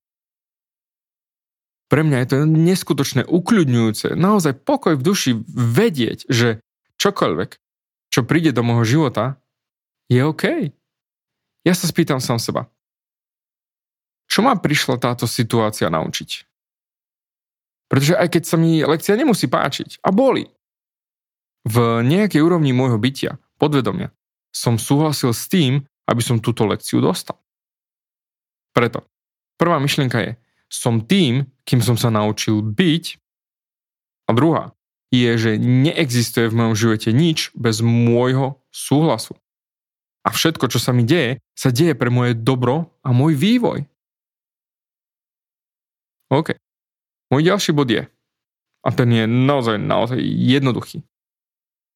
Pre 1.88 2.02
mňa 2.04 2.18
je 2.20 2.28
to 2.28 2.36
neskutočné, 2.44 3.24
ukľudňujúce, 3.24 4.12
naozaj 4.12 4.60
pokoj 4.60 5.00
v 5.00 5.04
duši 5.04 5.32
vedieť, 5.48 6.28
že 6.28 6.60
čokoľvek, 7.00 7.50
čo 8.12 8.20
príde 8.28 8.52
do 8.52 8.60
môjho 8.60 8.84
života, 8.84 9.40
je 10.08 10.20
OK. 10.24 10.72
Ja 11.64 11.74
sa 11.76 11.84
spýtam 11.84 12.20
sám 12.20 12.40
seba. 12.40 12.66
Čo 14.28 14.44
ma 14.44 14.56
prišla 14.56 15.00
táto 15.00 15.24
situácia 15.24 15.88
naučiť? 15.88 16.48
Pretože 17.88 18.20
aj 18.20 18.28
keď 18.28 18.42
sa 18.44 18.56
mi 18.60 18.84
lekcia 18.84 19.16
nemusí 19.16 19.48
páčiť 19.48 20.04
a 20.04 20.12
boli, 20.12 20.44
v 21.68 22.04
nejakej 22.04 22.40
úrovni 22.40 22.72
môjho 22.72 22.96
bytia, 22.96 23.36
podvedomia, 23.60 24.12
som 24.52 24.80
súhlasil 24.80 25.36
s 25.36 25.48
tým, 25.48 25.84
aby 26.08 26.22
som 26.24 26.40
túto 26.40 26.64
lekciu 26.64 27.04
dostal. 27.04 27.36
Preto, 28.72 29.04
prvá 29.60 29.76
myšlienka 29.76 30.18
je, 30.24 30.32
som 30.68 31.04
tým, 31.04 31.48
kým 31.64 31.80
som 31.84 31.96
sa 31.96 32.08
naučil 32.08 32.60
byť, 32.60 33.04
a 34.28 34.30
druhá 34.36 34.76
je, 35.08 35.28
že 35.40 35.52
neexistuje 35.56 36.52
v 36.52 36.56
mojom 36.56 36.74
živote 36.76 37.10
nič 37.16 37.48
bez 37.56 37.80
môjho 37.80 38.60
súhlasu. 38.68 39.36
A 40.28 40.30
všetko, 40.30 40.68
čo 40.68 40.76
sa 40.76 40.92
mi 40.92 41.08
deje, 41.08 41.40
sa 41.56 41.72
deje 41.72 41.96
pre 41.96 42.12
moje 42.12 42.36
dobro 42.36 42.92
a 43.00 43.16
môj 43.16 43.32
vývoj. 43.32 43.88
OK. 46.28 46.52
Môj 47.32 47.48
ďalší 47.48 47.72
bod 47.72 47.88
je, 47.88 48.04
a 48.84 48.88
ten 48.92 49.08
je 49.08 49.24
naozaj, 49.24 49.80
naozaj 49.80 50.20
jednoduchý. 50.20 51.00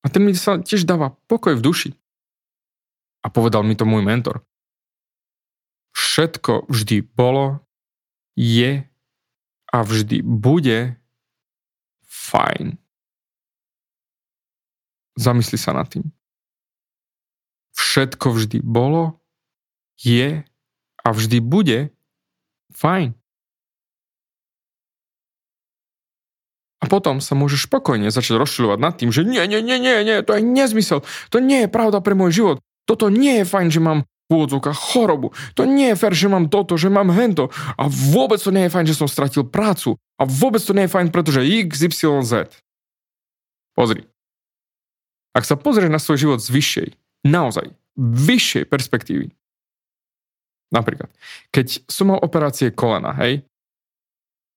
A 0.01 0.09
ten 0.09 0.25
mi 0.25 0.33
sa 0.33 0.57
tiež 0.57 0.89
dáva 0.89 1.13
pokoj 1.29 1.61
v 1.61 1.65
duši. 1.65 1.91
A 3.21 3.29
povedal 3.29 3.69
mi 3.69 3.77
to 3.77 3.85
môj 3.85 4.01
mentor. 4.01 4.41
Všetko 5.93 6.73
vždy 6.73 7.05
bolo, 7.05 7.61
je 8.33 8.89
a 9.69 9.79
vždy 9.85 10.25
bude 10.25 10.97
fajn. 12.09 12.81
Zamysli 15.21 15.61
sa 15.61 15.77
nad 15.77 15.85
tým 15.93 16.09
všetko 17.83 18.27
vždy 18.31 18.59
bolo, 18.63 19.19
je 19.99 20.47
a 21.03 21.09
vždy 21.11 21.43
bude 21.43 21.91
fajn. 22.71 23.19
A 26.83 26.85
potom 26.91 27.23
sa 27.23 27.39
môžeš 27.39 27.71
spokojne 27.71 28.11
začať 28.11 28.39
rozšilovať 28.39 28.79
nad 28.79 28.95
tým, 28.99 29.15
že 29.15 29.23
nie, 29.23 29.43
nie, 29.47 29.63
nie, 29.63 29.79
nie, 29.79 30.03
nie, 30.03 30.19
to 30.23 30.35
je 30.39 30.43
nezmysel, 30.43 31.07
to 31.31 31.39
nie 31.39 31.67
je 31.67 31.69
pravda 31.71 32.03
pre 32.03 32.19
môj 32.19 32.35
život, 32.35 32.57
toto 32.87 33.07
nie 33.11 33.43
je 33.43 33.47
fajn, 33.47 33.69
že 33.71 33.79
mám 33.83 34.03
úvodzovkách 34.33 34.79
chorobu, 34.79 35.37
to 35.53 35.69
nie 35.69 35.93
je 35.93 35.97
fér, 36.01 36.17
že 36.17 36.33
mám 36.33 36.49
toto, 36.49 36.81
že 36.81 36.89
mám 36.89 37.13
hento 37.13 37.53
a 37.77 37.87
vôbec 37.87 38.41
to 38.41 38.49
nie 38.49 38.67
je 38.67 38.73
fajn, 38.73 38.87
že 38.89 38.99
som 38.99 39.07
stratil 39.07 39.45
prácu 39.45 40.01
a 40.17 40.25
vôbec 40.25 40.65
to 40.65 40.73
nie 40.73 40.89
je 40.89 40.95
fajn, 40.97 41.13
pretože 41.13 41.45
X, 41.69 41.85
Y, 41.85 42.25
Z. 42.25 42.49
Pozri. 43.77 44.09
Ak 45.33 45.45
sa 45.49 45.57
pozrieš 45.57 45.93
na 45.93 46.01
svoj 46.01 46.19
život 46.21 46.41
z 46.41 46.49
vyššej, 46.49 46.89
naozaj 47.27 47.71
vyššej 47.99 48.65
perspektívy. 48.67 49.31
Napríklad, 50.73 51.13
keď 51.53 51.85
som 51.85 52.15
mal 52.15 52.19
operácie 52.25 52.73
kolena, 52.73 53.13
hej, 53.21 53.45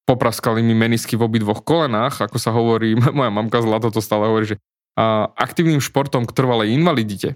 popraskali 0.07 0.63
mi 0.63 0.71
menisky 0.71 1.19
v 1.19 1.27
obidvoch 1.27 1.65
kolenách, 1.65 2.23
ako 2.23 2.37
sa 2.39 2.55
hovorí, 2.55 2.95
moja 3.17 3.31
mamka 3.33 3.59
Zlato 3.59 3.91
to 3.91 3.99
stále 3.99 4.29
hovorí, 4.29 4.55
že 4.55 4.57
a, 4.95 5.27
aktívnym 5.35 5.83
športom 5.83 6.23
k 6.23 6.35
trvalej 6.35 6.71
invalidite. 6.71 7.35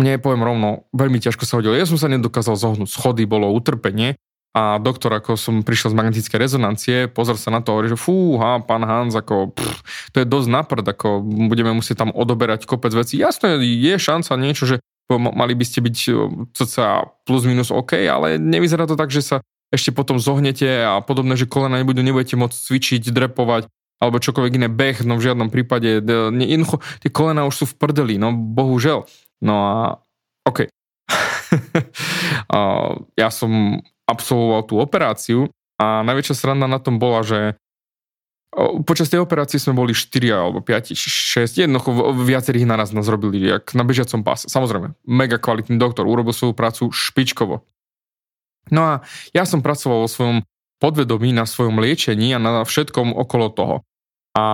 Mne, 0.00 0.18
poviem 0.18 0.42
rovno, 0.42 0.88
veľmi 0.96 1.20
ťažko 1.20 1.44
sa 1.44 1.60
hodilo. 1.60 1.76
Ja 1.76 1.84
som 1.84 2.00
sa 2.00 2.08
nedokázal 2.08 2.56
zohnúť 2.56 2.90
schody, 2.90 3.28
bolo 3.28 3.52
utrpenie 3.52 4.16
a 4.52 4.76
doktor, 4.76 5.16
ako 5.16 5.40
som 5.40 5.64
prišiel 5.64 5.92
z 5.92 5.98
magnetické 5.98 6.36
rezonancie, 6.36 7.08
pozor 7.08 7.40
sa 7.40 7.48
na 7.48 7.64
to, 7.64 7.72
hovorí, 7.72 7.88
že 7.88 7.96
fúha, 7.96 8.60
pán 8.60 8.84
Hans, 8.84 9.16
ako, 9.16 9.56
pff, 9.56 9.80
to 10.12 10.20
je 10.20 10.28
dosť 10.28 10.48
naprd, 10.52 10.84
ako 10.84 11.24
budeme 11.48 11.72
musieť 11.72 12.04
tam 12.04 12.10
odoberať 12.12 12.68
kopec 12.68 12.92
veci. 12.92 13.16
Jasné, 13.16 13.56
je 13.64 13.96
šanca 13.96 14.32
niečo, 14.36 14.68
že 14.68 14.76
mali 15.08 15.56
by 15.56 15.64
ste 15.64 15.80
byť 15.80 15.96
cca 16.52 16.86
plus 17.24 17.48
minus 17.48 17.72
OK, 17.72 17.96
ale 18.04 18.36
nevyzerá 18.36 18.84
to 18.84 18.96
tak, 18.96 19.08
že 19.08 19.24
sa 19.24 19.36
ešte 19.72 19.88
potom 19.88 20.20
zohnete 20.20 20.68
a 20.84 21.00
podobné, 21.00 21.32
že 21.32 21.48
kolena 21.48 21.80
nebudú, 21.80 22.04
nebudete 22.04 22.36
môcť 22.36 22.52
cvičiť, 22.52 23.08
drepovať 23.08 23.72
alebo 24.02 24.18
čokoľvek 24.18 24.58
iné, 24.58 24.68
beh, 24.68 25.06
no 25.06 25.14
v 25.14 25.24
žiadnom 25.30 25.48
prípade, 25.48 26.02
ne, 26.34 26.44
jednoducho, 26.44 26.82
tie 27.00 27.10
kolena 27.14 27.46
už 27.46 27.54
sú 27.62 27.64
v 27.70 27.78
prdeli, 27.78 28.18
no 28.18 28.34
bohužel. 28.34 29.06
No 29.38 29.54
a 29.62 29.76
OK. 30.42 30.66
ja 33.22 33.28
som 33.30 33.78
absolvoval 34.12 34.68
tú 34.68 34.78
operáciu 34.78 35.48
a 35.80 36.04
najväčšia 36.04 36.36
sranda 36.36 36.68
na 36.68 36.78
tom 36.78 37.00
bola, 37.00 37.24
že 37.24 37.56
Počas 38.84 39.08
tej 39.08 39.24
operácie 39.24 39.56
sme 39.56 39.72
boli 39.72 39.96
4 39.96 40.28
alebo 40.28 40.60
5, 40.60 40.92
6, 40.92 41.56
jednoducho 41.56 42.12
viacerých 42.20 42.68
naraz 42.68 42.92
nás 42.92 43.08
robili, 43.08 43.40
jak 43.48 43.72
na 43.72 43.80
bežiacom 43.80 44.20
páse. 44.20 44.44
Samozrejme, 44.52 44.92
mega 45.08 45.40
kvalitný 45.40 45.80
doktor, 45.80 46.04
urobil 46.04 46.36
svoju 46.36 46.52
prácu 46.52 46.92
špičkovo. 46.92 47.64
No 48.68 48.80
a 48.84 48.92
ja 49.32 49.48
som 49.48 49.64
pracoval 49.64 50.04
vo 50.04 50.10
svojom 50.12 50.44
podvedomí, 50.84 51.32
na 51.32 51.48
svojom 51.48 51.80
liečení 51.80 52.36
a 52.36 52.42
na 52.42 52.60
všetkom 52.60 53.16
okolo 53.16 53.48
toho. 53.56 53.76
A 54.36 54.44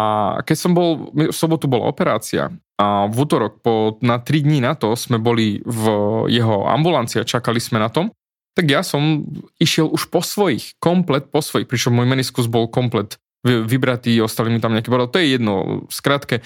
keď 0.46 0.56
som 0.58 0.78
bol, 0.78 1.10
v 1.10 1.34
sobotu 1.34 1.66
bola 1.66 1.90
operácia 1.90 2.54
a 2.78 3.10
v 3.10 3.16
útorok 3.18 3.58
po, 3.66 3.98
na 3.98 4.22
3 4.22 4.46
dní 4.46 4.62
na 4.62 4.78
to 4.78 4.94
sme 4.94 5.18
boli 5.18 5.58
v 5.66 5.84
jeho 6.30 6.70
ambulancii 6.70 7.18
a 7.18 7.26
čakali 7.26 7.58
sme 7.58 7.82
na 7.82 7.90
tom, 7.90 8.14
tak 8.58 8.66
ja 8.66 8.82
som 8.82 9.22
išiel 9.62 9.86
už 9.86 10.10
po 10.10 10.18
svojich, 10.18 10.74
komplet 10.82 11.30
po 11.30 11.38
svojich, 11.38 11.70
pričom 11.70 11.94
môj 11.94 12.10
meniskus 12.10 12.50
bol 12.50 12.66
komplet 12.66 13.14
vybratý, 13.46 14.18
ostali 14.18 14.50
mi 14.50 14.58
tam 14.58 14.74
nejaké 14.74 14.90
bodov, 14.90 15.14
to 15.14 15.22
je 15.22 15.38
jedno, 15.38 15.86
skratke, 15.94 16.42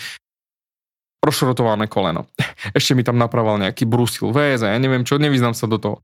prošrotované 1.25 1.89
koleno. 1.89 2.29
Ešte 2.77 2.93
mi 2.93 3.01
tam 3.01 3.17
naprával 3.17 3.57
nejaký 3.65 3.89
brusil 3.89 4.29
VS 4.29 4.61
a 4.61 4.77
ja 4.77 4.79
neviem 4.79 5.09
čo, 5.09 5.17
nevyznám 5.17 5.57
sa 5.57 5.65
do 5.65 5.81
toho. 5.81 5.97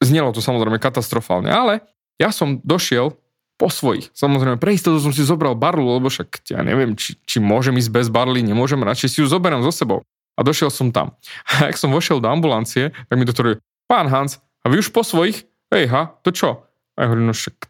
Znelo 0.00 0.32
to 0.32 0.40
samozrejme 0.40 0.80
katastrofálne, 0.80 1.52
ale 1.52 1.84
ja 2.16 2.32
som 2.32 2.64
došiel 2.64 3.12
po 3.60 3.68
svojich. 3.68 4.08
Samozrejme, 4.16 4.56
pre 4.56 4.72
istotu 4.72 5.04
som 5.04 5.12
si 5.12 5.20
zobral 5.20 5.52
barlu, 5.52 6.00
lebo 6.00 6.08
však 6.08 6.48
ja 6.48 6.64
neviem, 6.64 6.96
či, 6.96 7.18
či 7.28 7.44
môžem 7.44 7.76
ísť 7.76 7.92
bez 7.92 8.06
barly, 8.08 8.40
nemôžem, 8.40 8.80
radšej 8.80 9.08
si 9.12 9.18
ju 9.20 9.28
zoberiem 9.28 9.60
so 9.60 9.74
sebou. 9.74 10.00
A 10.38 10.46
došiel 10.46 10.72
som 10.72 10.94
tam. 10.94 11.12
A 11.52 11.68
ak 11.68 11.76
som 11.76 11.92
vošiel 11.92 12.24
do 12.24 12.32
ambulancie, 12.32 12.96
tak 13.10 13.16
mi 13.20 13.28
doktor 13.28 13.60
pán 13.84 14.08
Hans, 14.08 14.40
a 14.62 14.70
vy 14.70 14.82
už 14.82 14.90
po 14.90 15.06
svojich? 15.06 15.46
Hej, 15.68 15.84
ha, 15.92 16.16
to 16.24 16.32
čo? 16.32 16.64
A 16.96 17.04
ja 17.04 17.06
hovorím, 17.12 17.30
no 17.30 17.34
však 17.36 17.68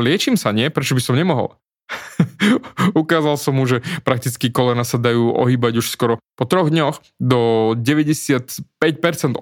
liečím 0.00 0.36
sa, 0.36 0.52
nie? 0.54 0.68
Prečo 0.70 0.94
by 0.94 1.02
som 1.02 1.18
nemohol? 1.18 1.56
Ukázal 3.02 3.34
som 3.34 3.58
mu, 3.58 3.66
že 3.66 3.82
prakticky 4.06 4.54
kolena 4.54 4.86
sa 4.86 5.00
dajú 5.00 5.34
ohýbať 5.34 5.82
už 5.82 5.90
skoro 5.90 6.22
po 6.38 6.44
troch 6.46 6.70
dňoch 6.70 7.02
do 7.18 7.72
95% 7.74 8.62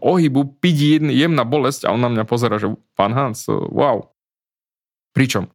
ohybu, 0.01 0.41
piť 0.59 1.05
jemná 1.13 1.45
bolesť 1.45 1.87
a 1.87 1.93
on 1.93 2.01
na 2.01 2.11
mňa 2.11 2.25
pozera, 2.25 2.57
že 2.57 2.73
pán 2.97 3.13
Hans, 3.13 3.47
wow. 3.49 4.09
Pričom? 5.13 5.53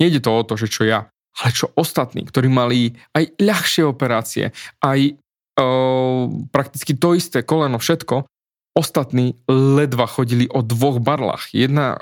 Nejde 0.00 0.24
to 0.24 0.30
o 0.32 0.42
to, 0.42 0.56
že 0.56 0.72
čo 0.72 0.82
ja, 0.88 1.12
ale 1.38 1.50
čo 1.52 1.70
ostatní, 1.76 2.26
ktorí 2.26 2.48
mali 2.48 2.96
aj 3.14 3.38
ľahšie 3.38 3.84
operácie, 3.86 4.50
aj 4.82 5.14
uh, 5.60 6.26
prakticky 6.50 6.96
to 6.96 7.14
isté 7.14 7.44
koleno, 7.44 7.78
všetko, 7.78 8.26
ostatní 8.72 9.36
ledva 9.48 10.08
chodili 10.08 10.48
o 10.48 10.64
dvoch 10.64 10.98
barlách. 10.98 11.52
Jedna, 11.52 12.00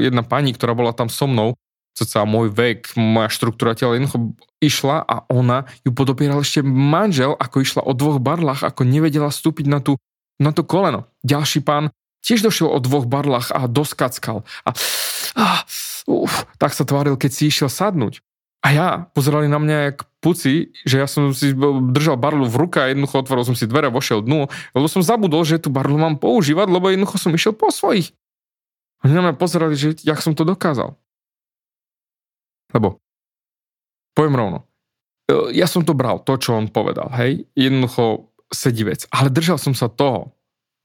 jedna 0.00 0.22
pani, 0.24 0.56
ktorá 0.56 0.72
bola 0.72 0.96
tam 0.96 1.12
so 1.12 1.28
mnou, 1.28 1.56
sa 2.00 2.24
môj 2.24 2.48
vek, 2.48 2.96
moja 2.96 3.28
štruktúra 3.28 3.76
tela 3.76 3.92
jednoducho 3.92 4.32
išla 4.64 5.04
a 5.04 5.28
ona 5.28 5.68
ju 5.84 5.92
podopieral 5.92 6.40
ešte 6.40 6.64
manžel, 6.64 7.36
ako 7.36 7.60
išla 7.60 7.82
o 7.84 7.92
dvoch 7.92 8.16
barlách, 8.22 8.64
ako 8.64 8.88
nevedela 8.88 9.28
stúpiť 9.28 9.68
na, 9.68 9.84
tú, 9.84 10.00
na 10.40 10.48
to 10.54 10.64
koleno. 10.64 11.04
Ďalší 11.20 11.60
pán 11.60 11.92
tiež 12.24 12.40
došiel 12.40 12.72
o 12.72 12.78
dvoch 12.80 13.04
barlách 13.04 13.52
a 13.52 13.68
doskackal. 13.68 14.48
A, 14.64 14.70
a 15.36 15.44
uf, 16.08 16.48
tak 16.56 16.72
sa 16.72 16.88
tváril, 16.88 17.20
keď 17.20 17.30
si 17.32 17.52
išiel 17.52 17.68
sadnúť. 17.68 18.24
A 18.60 18.76
ja, 18.76 18.88
pozerali 19.16 19.48
na 19.48 19.56
mňa 19.56 19.76
jak 19.88 19.98
puci, 20.20 20.76
že 20.84 21.00
ja 21.00 21.08
som 21.08 21.32
si 21.32 21.56
držal 21.96 22.20
barlu 22.20 22.44
v 22.44 22.60
ruke 22.60 22.76
a 22.76 22.92
jednoducho 22.92 23.24
otvoril 23.24 23.48
som 23.48 23.56
si 23.56 23.64
dvere, 23.64 23.88
vošiel 23.88 24.20
dnu, 24.20 24.52
lebo 24.76 24.84
som 24.84 25.00
zabudol, 25.00 25.48
že 25.48 25.56
tú 25.56 25.72
barlu 25.72 25.96
mám 25.96 26.20
používať, 26.20 26.68
lebo 26.68 26.92
jednoducho 26.92 27.16
som 27.16 27.32
išiel 27.32 27.56
po 27.56 27.72
svojich. 27.72 28.12
Oni 29.00 29.16
na 29.16 29.24
mňa 29.24 29.40
pozerali, 29.40 29.72
že 29.72 29.96
jak 30.04 30.20
som 30.20 30.36
to 30.36 30.44
dokázal. 30.44 30.92
Lebo, 32.76 33.00
poviem 34.12 34.36
rovno, 34.36 34.58
e, 35.24 35.56
ja 35.56 35.64
som 35.64 35.80
to 35.80 35.96
bral, 35.96 36.20
to, 36.20 36.36
čo 36.36 36.52
on 36.52 36.68
povedal, 36.68 37.08
hej, 37.16 37.48
jednoducho 37.56 38.28
sedí 38.52 38.84
vec, 38.84 39.08
ale 39.08 39.32
držal 39.32 39.56
som 39.56 39.72
sa 39.72 39.88
toho, 39.88 40.36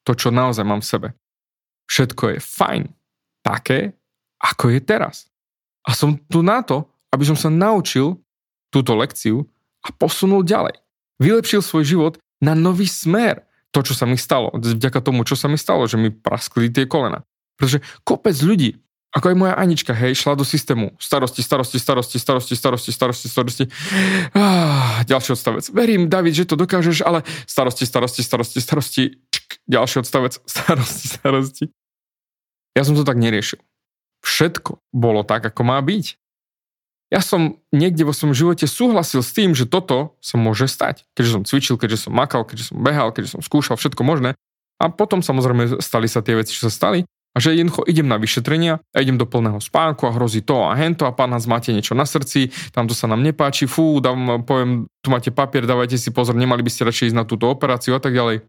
to, 0.08 0.16
čo 0.16 0.32
naozaj 0.32 0.64
mám 0.64 0.80
v 0.80 0.90
sebe. 0.96 1.10
Všetko 1.92 2.38
je 2.38 2.40
fajn, 2.40 2.84
také, 3.44 4.00
ako 4.40 4.72
je 4.72 4.80
teraz. 4.80 5.28
A 5.84 5.92
som 5.92 6.16
tu 6.16 6.40
na 6.40 6.64
to, 6.64 6.88
aby 7.16 7.24
som 7.24 7.40
sa 7.40 7.48
naučil 7.48 8.20
túto 8.68 8.92
lekciu 8.92 9.48
a 9.88 9.90
posunul 9.96 10.44
ďalej. 10.44 10.76
Vylepšil 11.24 11.64
svoj 11.64 11.88
život 11.88 12.14
na 12.44 12.52
nový 12.52 12.92
smer. 12.92 13.48
To, 13.72 13.84
čo 13.84 13.96
sa 13.96 14.08
mi 14.08 14.16
stalo, 14.16 14.56
vďaka 14.56 15.04
tomu, 15.04 15.28
čo 15.28 15.36
sa 15.36 15.52
mi 15.52 15.60
stalo, 15.60 15.84
že 15.88 16.00
mi 16.00 16.08
praskli 16.08 16.72
tie 16.72 16.88
kolena. 16.88 17.28
Pretože 17.60 17.84
kopec 18.08 18.36
ľudí, 18.40 18.80
ako 19.16 19.32
aj 19.32 19.38
moja 19.40 19.56
Anička, 19.56 19.96
hej, 19.96 20.16
šla 20.16 20.36
do 20.36 20.44
systému 20.44 20.92
starosti, 21.00 21.40
starosti, 21.40 21.80
starosti, 21.80 22.20
starosti, 22.20 22.56
starosti, 22.56 22.92
starosti, 22.92 23.28
starosti. 23.32 23.64
Ah, 24.36 25.04
ďalší 25.08 25.40
odstavec. 25.40 25.64
Verím, 25.72 26.12
David, 26.12 26.36
že 26.36 26.48
to 26.48 26.60
dokážeš, 26.60 27.04
ale 27.04 27.24
starosti, 27.48 27.88
starosti, 27.88 28.24
starosti, 28.24 28.60
starosti. 28.60 29.04
Čk, 29.32 29.48
ďalší 29.72 30.04
odstavec. 30.04 30.40
Starosti, 30.56 31.06
starosti. 31.08 31.66
Ja 32.76 32.84
som 32.84 32.96
to 32.96 33.08
tak 33.08 33.16
neriešil. 33.16 33.64
Všetko 34.20 34.84
bolo 34.92 35.24
tak, 35.24 35.48
ako 35.48 35.64
má 35.64 35.80
byť 35.80 36.20
ja 37.14 37.22
som 37.22 37.62
niekde 37.70 38.02
vo 38.02 38.14
svojom 38.14 38.34
živote 38.34 38.66
súhlasil 38.66 39.22
s 39.22 39.32
tým, 39.32 39.54
že 39.54 39.70
toto 39.70 40.18
sa 40.26 40.42
môže 40.42 40.66
stať. 40.66 41.06
Keďže 41.14 41.32
som 41.32 41.44
cvičil, 41.46 41.76
keďže 41.78 42.10
som 42.10 42.14
makal, 42.18 42.42
keďže 42.42 42.74
som 42.74 42.82
behal, 42.82 43.14
keďže 43.14 43.38
som 43.38 43.42
skúšal 43.46 43.78
všetko 43.78 44.02
možné. 44.02 44.34
A 44.82 44.90
potom 44.90 45.22
samozrejme 45.22 45.80
stali 45.80 46.10
sa 46.10 46.26
tie 46.26 46.36
veci, 46.36 46.58
čo 46.58 46.68
sa 46.68 46.74
stali. 46.74 47.06
A 47.36 47.44
že 47.44 47.52
jednoducho 47.52 47.84
idem 47.92 48.08
na 48.08 48.16
vyšetrenia 48.16 48.80
a 48.80 48.98
idem 49.04 49.20
do 49.20 49.28
plného 49.28 49.60
spánku 49.60 50.08
a 50.08 50.16
hrozí 50.16 50.40
to 50.40 50.56
a 50.64 50.72
hento 50.72 51.04
a 51.04 51.12
pán 51.12 51.36
nás 51.36 51.44
máte 51.52 51.76
niečo 51.76 51.92
na 51.92 52.08
srdci, 52.08 52.48
tamto 52.72 52.96
sa 52.96 53.12
nám 53.12 53.20
nepáči, 53.20 53.68
fú, 53.68 54.00
dám, 54.00 54.48
poviem, 54.48 54.88
tu 55.04 55.12
máte 55.12 55.36
papier, 55.36 55.68
dávajte 55.68 56.00
si 56.00 56.16
pozor, 56.16 56.40
nemali 56.40 56.64
by 56.64 56.72
ste 56.72 56.88
radšej 56.88 57.12
ísť 57.12 57.18
na 57.20 57.28
túto 57.28 57.52
operáciu 57.52 57.92
a 57.92 58.00
tak 58.00 58.16
ďalej. 58.16 58.48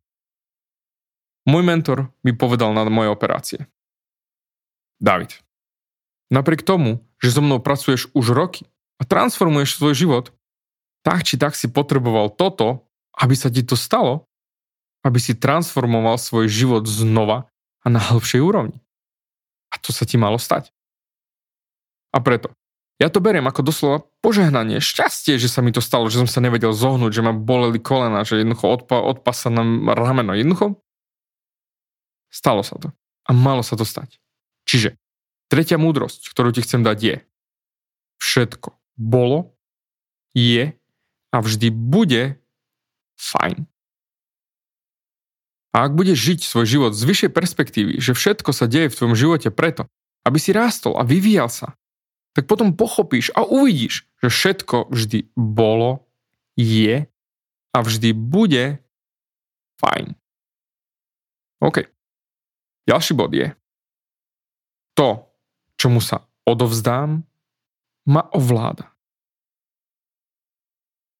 Môj 1.50 1.62
mentor 1.66 2.14
mi 2.22 2.30
povedal 2.30 2.70
na 2.74 2.86
moje 2.86 3.10
operácie. 3.10 3.66
David, 5.02 5.34
napriek 6.30 6.62
tomu, 6.62 7.05
že 7.20 7.32
so 7.32 7.40
mnou 7.40 7.62
pracuješ 7.62 8.12
už 8.12 8.32
roky 8.32 8.68
a 9.00 9.08
transformuješ 9.08 9.76
svoj 9.76 9.94
život, 9.96 10.26
tak 11.06 11.22
či 11.22 11.38
tak 11.38 11.54
si 11.54 11.70
potreboval 11.70 12.32
toto, 12.32 12.88
aby 13.16 13.32
sa 13.38 13.48
ti 13.48 13.62
to 13.62 13.78
stalo, 13.78 14.26
aby 15.06 15.22
si 15.22 15.38
transformoval 15.38 16.18
svoj 16.18 16.50
život 16.50 16.84
znova 16.84 17.46
a 17.80 17.86
na 17.86 18.02
hĺbšej 18.02 18.42
úrovni. 18.42 18.82
A 19.70 19.78
to 19.78 19.94
sa 19.94 20.02
ti 20.02 20.18
malo 20.18 20.36
stať. 20.36 20.74
A 22.10 22.18
preto, 22.18 22.50
ja 22.96 23.12
to 23.12 23.20
beriem 23.20 23.44
ako 23.44 23.60
doslova 23.60 23.98
požehnanie, 24.24 24.80
šťastie, 24.80 25.36
že 25.36 25.52
sa 25.52 25.60
mi 25.60 25.70
to 25.70 25.84
stalo, 25.84 26.08
že 26.08 26.16
som 26.16 26.28
sa 26.28 26.40
nevedel 26.40 26.72
zohnúť, 26.72 27.12
že 27.12 27.22
ma 27.22 27.36
boleli 27.36 27.76
kolena, 27.76 28.24
že 28.24 28.40
jednoducho 28.40 28.66
odpa, 28.66 29.04
odpa 29.04 29.36
sa 29.36 29.52
nám 29.52 29.92
rameno. 29.92 30.32
Jednoducho 30.32 30.80
stalo 32.32 32.64
sa 32.64 32.80
to. 32.80 32.88
A 33.28 33.36
malo 33.36 33.60
sa 33.60 33.76
to 33.76 33.84
stať. 33.84 34.16
Čiže 34.64 34.96
Tretia 35.46 35.78
múdrosť, 35.78 36.26
ktorú 36.32 36.50
ti 36.50 36.64
chcem 36.64 36.82
dať 36.82 36.98
je, 36.98 37.16
všetko 38.18 38.74
bolo, 38.98 39.54
je 40.34 40.74
a 41.30 41.36
vždy 41.38 41.70
bude 41.70 42.36
fajn. 43.16 43.64
A 45.76 45.76
ak 45.84 45.92
budeš 45.92 46.18
žiť 46.32 46.40
svoj 46.48 46.66
život 46.66 46.92
z 46.96 47.04
vyššej 47.04 47.30
perspektívy, 47.36 47.92
že 48.00 48.16
všetko 48.16 48.50
sa 48.56 48.64
deje 48.64 48.88
v 48.88 48.96
tvojom 48.96 49.16
živote 49.16 49.48
preto, 49.52 49.84
aby 50.24 50.40
si 50.40 50.56
rástol 50.56 50.96
a 50.96 51.04
vyvíjal 51.04 51.52
sa, 51.52 51.76
tak 52.32 52.48
potom 52.48 52.72
pochopíš 52.72 53.32
a 53.36 53.44
uvidíš, 53.44 54.08
že 54.24 54.32
všetko 54.32 54.88
vždy 54.88 55.32
bolo, 55.36 56.08
je 56.56 57.04
a 57.72 57.78
vždy 57.84 58.16
bude 58.16 58.80
fajn. 59.80 60.16
OK. 61.60 61.84
Ďalší 62.88 63.12
bod 63.12 63.32
je 63.36 63.52
to, 64.96 65.28
čomu 65.76 66.00
sa 66.00 66.24
odovzdám, 66.48 67.24
ma 68.06 68.22
ovláda. 68.32 68.92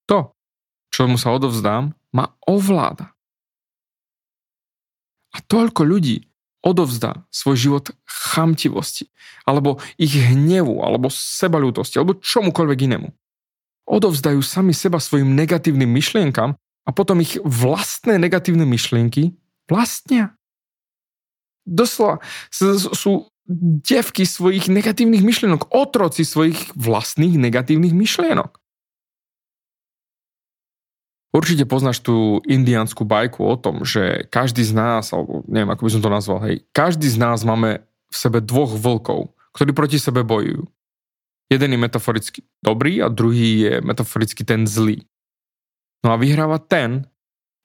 To, 0.07 0.33
čomu 0.95 1.19
sa 1.19 1.35
odovzdám, 1.35 1.93
ma 2.15 2.27
ovláda. 2.47 3.13
A 5.37 5.43
toľko 5.45 5.85
ľudí 5.85 6.25
odovzdá 6.65 7.27
svoj 7.29 7.57
život 7.59 7.85
chamtivosti, 8.09 9.13
alebo 9.45 9.79
ich 10.01 10.17
hnevu, 10.17 10.81
alebo 10.81 11.13
sebalútosti, 11.13 12.01
alebo 12.01 12.17
čomukoľvek 12.19 12.79
inému. 12.91 13.09
Odovzdajú 13.87 14.43
sami 14.43 14.75
seba 14.75 14.99
svojim 14.99 15.37
negatívnym 15.37 15.87
myšlienkam 15.87 16.59
a 16.59 16.91
potom 16.91 17.23
ich 17.23 17.39
vlastné 17.45 18.19
negatívne 18.19 18.67
myšlienky 18.67 19.37
vlastnia. 19.71 20.35
Doslova 21.67 22.23
sú 22.51 23.31
devky 23.87 24.27
svojich 24.27 24.67
negatívnych 24.67 25.23
myšlienok, 25.23 25.71
otroci 25.71 26.27
svojich 26.27 26.75
vlastných 26.75 27.39
negatívnych 27.39 27.95
myšlienok. 27.95 28.59
Určite 31.31 31.69
poznáš 31.69 32.01
tú 32.01 32.41
indiánsku 32.49 33.05
bajku 33.05 33.45
o 33.45 33.61
tom, 33.61 33.85
že 33.85 34.25
každý 34.33 34.65
z 34.65 34.73
nás, 34.73 35.13
alebo 35.13 35.45
neviem, 35.45 35.69
ako 35.69 35.85
by 35.85 35.91
som 35.93 36.03
to 36.03 36.11
nazval, 36.11 36.39
hej, 36.49 36.65
každý 36.73 37.13
z 37.13 37.21
nás 37.21 37.45
máme 37.45 37.85
v 38.09 38.17
sebe 38.17 38.41
dvoch 38.41 38.73
vlkov, 38.73 39.37
ktorí 39.53 39.77
proti 39.77 40.01
sebe 40.01 40.25
bojujú. 40.25 40.65
Jeden 41.53 41.77
je 41.77 41.79
metaforicky 41.79 42.41
dobrý 42.65 43.05
a 43.05 43.13
druhý 43.13 43.69
je 43.69 43.73
metaforicky 43.85 44.49
ten 44.49 44.65
zlý. 44.65 45.05
No 46.03 46.17
a 46.17 46.17
vyhráva 46.17 46.57
ten, 46.57 47.05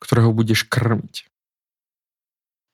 ktorého 0.04 0.36
budeš 0.36 0.68
krmiť. 0.68 1.32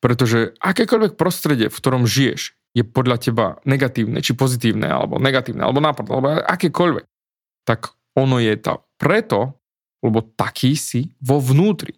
Pretože 0.02 0.58
akékoľvek 0.58 1.14
prostredie, 1.14 1.70
v 1.70 1.78
ktorom 1.78 2.10
žiješ, 2.10 2.57
je 2.78 2.86
podľa 2.86 3.18
teba 3.18 3.46
negatívne, 3.66 4.22
či 4.22 4.38
pozitívne, 4.38 4.86
alebo 4.86 5.18
negatívne, 5.18 5.66
alebo 5.66 5.82
nápad, 5.82 6.06
alebo 6.14 6.28
akékoľvek, 6.46 7.06
tak 7.66 7.98
ono 8.14 8.38
je 8.38 8.54
to 8.62 8.86
preto, 9.02 9.58
lebo 10.06 10.22
taký 10.22 10.78
si 10.78 11.10
vo 11.18 11.42
vnútri. 11.42 11.98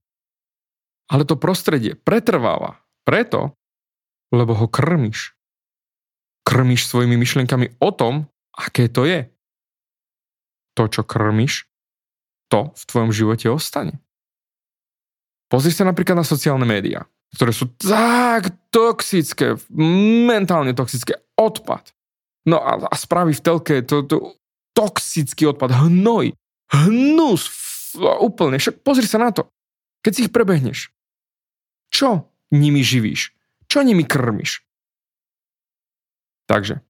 Ale 1.11 1.27
to 1.27 1.35
prostredie 1.35 1.99
pretrváva 1.99 2.79
preto, 3.03 3.59
lebo 4.31 4.55
ho 4.55 4.71
krmiš. 4.71 5.35
Krmiš 6.47 6.87
svojimi 6.87 7.19
myšlienkami 7.19 7.75
o 7.83 7.89
tom, 7.91 8.31
aké 8.55 8.87
to 8.87 9.03
je. 9.03 9.27
To, 10.79 10.87
čo 10.87 11.03
krmiš, 11.03 11.67
to 12.47 12.71
v 12.71 12.83
tvojom 12.87 13.11
živote 13.11 13.51
ostane. 13.51 13.99
Pozri 15.51 15.73
sa 15.75 15.83
napríklad 15.83 16.21
na 16.21 16.25
sociálne 16.25 16.63
médiá, 16.63 17.09
ktoré 17.35 17.51
sú 17.53 17.69
tak 17.77 18.53
toxické, 18.73 19.57
mentálne 20.25 20.73
toxické, 20.73 21.21
odpad. 21.37 21.93
No 22.49 22.57
a, 22.57 22.89
a 22.89 22.95
správy 22.97 23.37
v 23.37 23.43
telke, 23.45 23.75
to, 23.85 24.01
to 24.05 24.33
toxický 24.73 25.45
odpad, 25.49 25.69
hnoj, 25.85 26.33
hnus, 26.73 27.41
úplne, 28.21 28.57
však 28.57 28.81
pozri 28.81 29.05
sa 29.05 29.21
na 29.21 29.29
to. 29.29 29.45
Keď 30.01 30.11
si 30.15 30.21
ich 30.25 30.33
prebehneš, 30.33 30.89
čo 31.93 32.29
nimi 32.49 32.81
živíš? 32.81 33.35
Čo 33.69 33.85
nimi 33.85 34.01
krmiš? 34.01 34.65
Takže, 36.49 36.81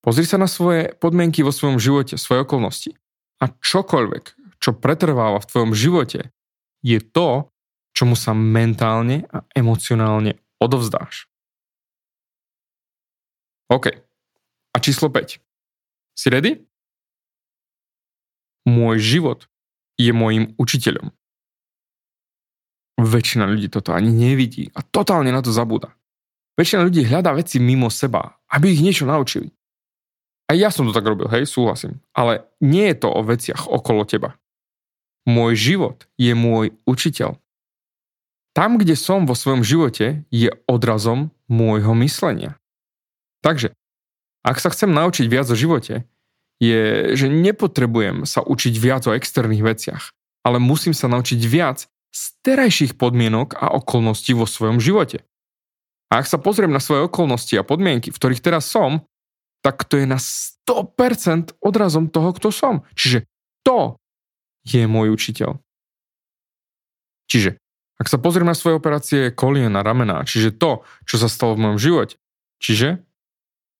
pozri 0.00 0.24
sa 0.24 0.40
na 0.40 0.48
svoje 0.48 0.96
podmienky 0.96 1.44
vo 1.44 1.52
svojom 1.52 1.76
živote, 1.76 2.16
svoje 2.16 2.48
okolnosti. 2.48 2.96
A 3.44 3.52
čokoľvek, 3.52 4.56
čo 4.62 4.72
pretrváva 4.72 5.42
v 5.42 5.48
tvojom 5.50 5.72
živote, 5.76 6.32
je 6.80 6.98
to, 7.02 7.51
čomu 7.92 8.16
sa 8.16 8.32
mentálne 8.32 9.28
a 9.28 9.44
emocionálne 9.52 10.40
odovzdáš. 10.60 11.28
OK. 13.72 13.88
A 14.72 14.76
číslo 14.80 15.08
5. 15.08 15.40
Si 16.12 16.26
ready? 16.28 16.60
Môj 18.68 19.00
život 19.00 19.48
je 19.96 20.12
môjim 20.12 20.52
učiteľom. 20.60 21.12
Väčšina 23.00 23.48
ľudí 23.48 23.72
toto 23.72 23.96
ani 23.96 24.12
nevidí 24.12 24.70
a 24.76 24.84
totálne 24.84 25.32
na 25.32 25.42
to 25.42 25.50
zabúda. 25.50 25.96
Väčšina 26.54 26.84
ľudí 26.84 27.02
hľadá 27.08 27.32
veci 27.32 27.58
mimo 27.58 27.88
seba, 27.88 28.38
aby 28.52 28.76
ich 28.76 28.84
niečo 28.84 29.08
naučili. 29.08 29.50
A 30.46 30.54
ja 30.54 30.68
som 30.68 30.84
to 30.84 30.92
tak 30.92 31.08
robil, 31.08 31.26
hej, 31.32 31.48
súhlasím. 31.48 32.04
Ale 32.12 32.44
nie 32.60 32.92
je 32.92 32.96
to 33.00 33.08
o 33.08 33.24
veciach 33.24 33.72
okolo 33.72 34.04
teba. 34.04 34.36
Môj 35.24 35.56
život 35.56 36.04
je 36.20 36.36
môj 36.36 36.76
učiteľ. 36.84 37.41
Tam, 38.52 38.76
kde 38.76 38.92
som 38.96 39.24
vo 39.24 39.32
svojom 39.32 39.64
živote, 39.64 40.28
je 40.28 40.52
odrazom 40.68 41.32
môjho 41.48 41.96
myslenia. 42.04 42.60
Takže, 43.40 43.72
ak 44.44 44.60
sa 44.60 44.68
chcem 44.68 44.92
naučiť 44.92 45.26
viac 45.26 45.48
o 45.48 45.56
živote, 45.56 46.04
je, 46.62 47.12
že 47.16 47.26
nepotrebujem 47.26 48.28
sa 48.28 48.44
učiť 48.44 48.74
viac 48.76 49.02
o 49.08 49.16
externých 49.16 49.64
veciach, 49.64 50.02
ale 50.46 50.62
musím 50.62 50.94
sa 50.94 51.10
naučiť 51.10 51.40
viac 51.42 51.88
z 52.12 52.22
terajších 52.44 53.00
podmienok 53.00 53.56
a 53.56 53.72
okolností 53.72 54.36
vo 54.36 54.44
svojom 54.44 54.78
živote. 54.78 55.24
A 56.12 56.20
ak 56.20 56.28
sa 56.28 56.36
pozriem 56.36 56.68
na 56.68 56.78
svoje 56.78 57.08
okolnosti 57.08 57.56
a 57.56 57.64
podmienky, 57.64 58.12
v 58.12 58.18
ktorých 58.20 58.44
teraz 58.44 58.68
som, 58.68 59.08
tak 59.64 59.88
to 59.88 59.96
je 59.96 60.04
na 60.04 60.20
100% 60.20 61.56
odrazom 61.62 62.12
toho, 62.12 62.36
kto 62.36 62.52
som. 62.52 62.84
Čiže 62.92 63.24
to 63.64 63.96
je 64.66 64.84
môj 64.84 65.14
učiteľ. 65.14 65.56
Čiže 67.32 67.61
ak 68.02 68.10
sa 68.10 68.18
pozriem 68.18 68.50
na 68.50 68.58
svoje 68.58 68.82
operácie 68.82 69.30
kolien 69.30 69.70
a 69.78 69.86
ramena, 69.86 70.26
čiže 70.26 70.58
to, 70.58 70.82
čo 71.06 71.22
sa 71.22 71.30
stalo 71.30 71.54
v 71.54 71.70
mojom 71.70 71.78
živote, 71.78 72.18
čiže 72.58 72.98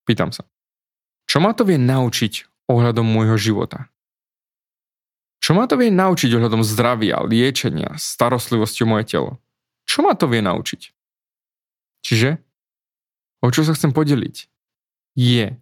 pýtam 0.06 0.30
sa, 0.30 0.46
čo 1.26 1.42
ma 1.42 1.50
to 1.50 1.66
vie 1.66 1.74
naučiť 1.74 2.46
ohľadom 2.70 3.02
môjho 3.02 3.34
života. 3.34 3.90
Čo 5.42 5.58
ma 5.58 5.66
to 5.66 5.74
vie 5.74 5.90
naučiť 5.90 6.30
ohľadom 6.38 6.62
zdravia, 6.62 7.18
liečenia, 7.26 7.98
starostlivosti 7.98 8.86
o 8.86 8.90
moje 8.94 9.10
telo? 9.10 9.42
Čo 9.82 10.06
ma 10.06 10.14
to 10.14 10.30
vie 10.30 10.38
naučiť? 10.38 10.94
Čiže, 12.06 12.38
o 13.42 13.50
čo 13.50 13.66
sa 13.66 13.74
chcem 13.74 13.90
podeliť, 13.90 14.46
je 15.18 15.58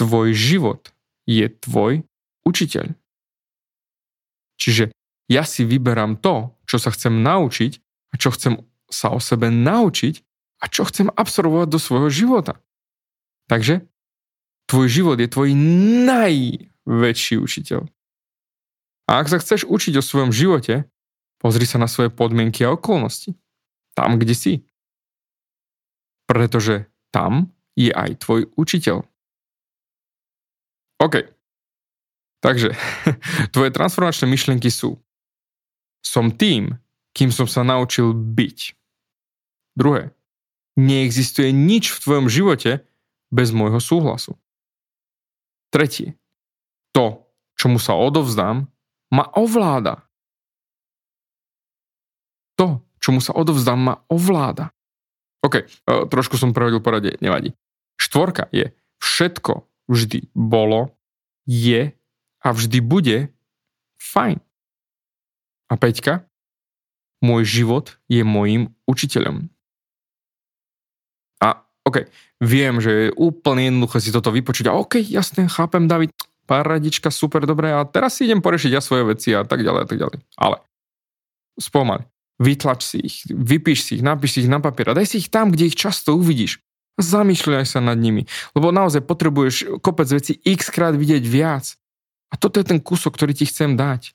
tvoj 0.00 0.32
život 0.32 0.88
je 1.28 1.46
tvoj 1.46 2.02
učiteľ. 2.42 2.96
Čiže 4.56 4.90
ja 5.32 5.48
si 5.48 5.64
vyberám 5.64 6.20
to, 6.20 6.52
čo 6.68 6.76
sa 6.76 6.92
chcem 6.92 7.24
naučiť 7.24 7.80
a 8.12 8.20
čo 8.20 8.28
chcem 8.36 8.60
sa 8.92 9.16
o 9.16 9.18
sebe 9.18 9.48
naučiť 9.48 10.20
a 10.60 10.68
čo 10.68 10.84
chcem 10.84 11.08
absorbovať 11.08 11.68
do 11.72 11.80
svojho 11.80 12.12
života. 12.12 12.60
Takže 13.48 13.88
Tvoj 14.72 14.88
život 14.88 15.20
je 15.20 15.28
tvoj 15.28 15.52
najväčší 16.08 17.36
učiteľ. 17.36 17.84
A 19.04 19.20
ak 19.20 19.28
sa 19.28 19.36
chceš 19.36 19.68
učiť 19.68 20.00
o 20.00 20.06
svojom 20.06 20.32
živote, 20.32 20.88
pozri 21.42 21.68
sa 21.68 21.76
na 21.76 21.90
svoje 21.90 22.08
podmienky 22.08 22.64
a 22.64 22.72
okolnosti. 22.72 23.36
Tam, 23.92 24.16
kde 24.16 24.32
si. 24.32 24.52
Pretože 26.24 26.88
tam 27.12 27.52
je 27.76 27.92
aj 27.92 28.24
tvoj 28.24 28.48
učiteľ. 28.56 29.04
OK. 31.04 31.28
Takže, 32.40 32.72
tvoje 33.54 33.70
transformačné 33.76 34.24
myšlienky 34.24 34.72
sú 34.72 34.96
Som 36.02 36.34
tým, 36.34 36.76
kým 37.16 37.30
som 37.30 37.46
sa 37.46 37.62
naučil 37.62 38.12
byť. 38.12 38.58
Druhé. 39.78 40.12
Neexistuje 40.76 41.52
nič 41.52 41.92
v 41.92 42.00
tvojom 42.02 42.26
živote 42.28 42.84
bez 43.32 43.48
môjho 43.54 43.80
súhlasu. 43.80 44.36
Tretí. 45.72 46.16
To, 46.92 47.24
čomu 47.56 47.80
sa 47.80 47.96
odovzdám, 47.96 48.68
ma 49.12 49.24
ovláda. 49.32 50.04
To, 52.60 52.84
čomu 53.00 53.24
sa 53.24 53.32
odovzdám, 53.32 53.80
ma 53.80 53.94
ovláda. 54.12 54.72
OK, 55.42 55.54
e, 55.58 55.66
trošku 56.06 56.36
som 56.36 56.52
prehodil 56.52 56.84
poradie, 56.84 57.16
nevadí. 57.24 57.56
Štvorka 57.96 58.52
je 58.52 58.76
všetko 59.00 59.64
vždy 59.88 60.30
bolo, 60.36 60.94
je 61.48 61.90
a 62.42 62.48
vždy 62.52 62.78
bude 62.84 63.32
fajn. 63.98 64.38
A 65.72 65.80
Peťka, 65.80 66.28
môj 67.24 67.48
život 67.48 67.96
je 68.12 68.20
môjim 68.20 68.76
učiteľom. 68.84 69.48
OK, 71.82 72.06
viem, 72.38 72.78
že 72.78 72.90
je 72.90 73.08
úplne 73.18 73.66
jednoduché 73.66 73.98
si 73.98 74.14
toto 74.14 74.30
vypočuť 74.30 74.70
a 74.70 74.78
OK, 74.78 75.02
jasne, 75.02 75.50
chápem, 75.50 75.90
David, 75.90 76.14
paradička, 76.46 77.10
super, 77.10 77.42
dobre, 77.42 77.74
a 77.74 77.82
teraz 77.82 78.18
si 78.18 78.30
idem 78.30 78.38
porešiť 78.38 78.70
ja 78.70 78.78
svoje 78.78 79.10
veci 79.10 79.34
a 79.34 79.42
tak 79.42 79.66
ďalej 79.66 79.80
a 79.82 79.86
tak 79.90 79.98
ďalej. 79.98 80.18
Ale 80.38 80.62
spomaň, 81.58 82.06
vytlač 82.38 82.86
si 82.86 82.98
ich, 83.02 83.16
vypíš 83.26 83.82
si 83.82 83.90
ich, 83.98 84.04
napíš 84.06 84.38
si 84.38 84.46
ich 84.46 84.50
na 84.52 84.62
papier 84.62 84.94
a 84.94 84.96
daj 84.96 85.10
si 85.10 85.18
ich 85.18 85.26
tam, 85.26 85.50
kde 85.50 85.74
ich 85.74 85.76
často 85.78 86.14
uvidíš. 86.14 86.62
Zamýšľaj 87.02 87.66
sa 87.66 87.82
nad 87.82 87.98
nimi, 87.98 88.30
lebo 88.54 88.70
naozaj 88.70 89.02
potrebuješ 89.02 89.82
kopec 89.82 90.06
veci 90.06 90.38
x 90.38 90.70
krát 90.70 90.94
vidieť 90.94 91.24
viac. 91.26 91.74
A 92.30 92.38
toto 92.38 92.62
je 92.62 92.68
ten 92.68 92.78
kúsok, 92.78 93.18
ktorý 93.18 93.34
ti 93.34 93.50
chcem 93.50 93.74
dať. 93.74 94.14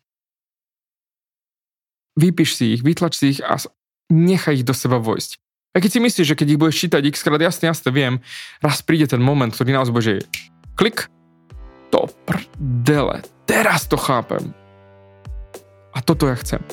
Vypíš 2.18 2.58
si 2.58 2.74
ich, 2.74 2.82
vytlač 2.82 3.14
si 3.14 3.38
ich 3.38 3.42
a 3.46 3.62
nechaj 4.10 4.62
ich 4.62 4.68
do 4.68 4.74
seba 4.74 4.98
vojsť. 4.98 5.38
A 5.78 5.80
keď 5.80 5.90
si 5.94 6.00
myslíš, 6.02 6.28
že 6.34 6.38
keď 6.38 6.48
ich 6.50 6.60
budeš 6.60 6.82
čítať 6.82 7.06
x 7.14 7.22
krát, 7.22 7.38
jasne, 7.38 7.70
jasne, 7.70 7.94
viem, 7.94 8.26
raz 8.66 8.82
príde 8.82 9.06
ten 9.06 9.22
moment, 9.22 9.54
ktorý 9.54 9.78
naozaj 9.78 9.94
bude, 9.94 10.14
klik, 10.74 11.14
to 11.94 12.10
prdele, 12.26 13.22
teraz 13.46 13.86
to 13.86 13.94
chápem. 14.02 14.50
A 15.94 16.02
toto 16.02 16.26
ja 16.26 16.34
chcem. 16.34 16.66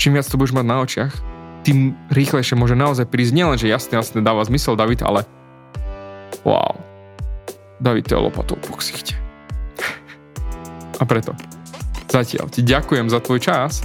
Čím 0.00 0.16
viac 0.16 0.24
to 0.24 0.40
budeš 0.40 0.56
mať 0.56 0.64
na 0.64 0.76
očiach, 0.80 1.12
tým 1.68 1.92
rýchlejšie 2.08 2.56
môže 2.56 2.72
naozaj 2.72 3.12
prísť 3.12 3.36
nielen, 3.36 3.60
že 3.60 3.68
jasne, 3.68 4.00
jasne 4.00 4.24
dáva 4.24 4.40
zmysel 4.48 4.72
David, 4.72 5.04
ale 5.04 5.28
wow, 6.48 6.80
David 7.76 8.08
je 8.08 8.16
lopatou 8.16 8.56
po 8.56 8.80
ksichte. 8.80 9.12
A 11.00 11.04
preto 11.04 11.36
zatiaľ 12.08 12.48
ti 12.48 12.64
ďakujem 12.64 13.12
za 13.12 13.20
tvoj 13.20 13.44
čas 13.44 13.84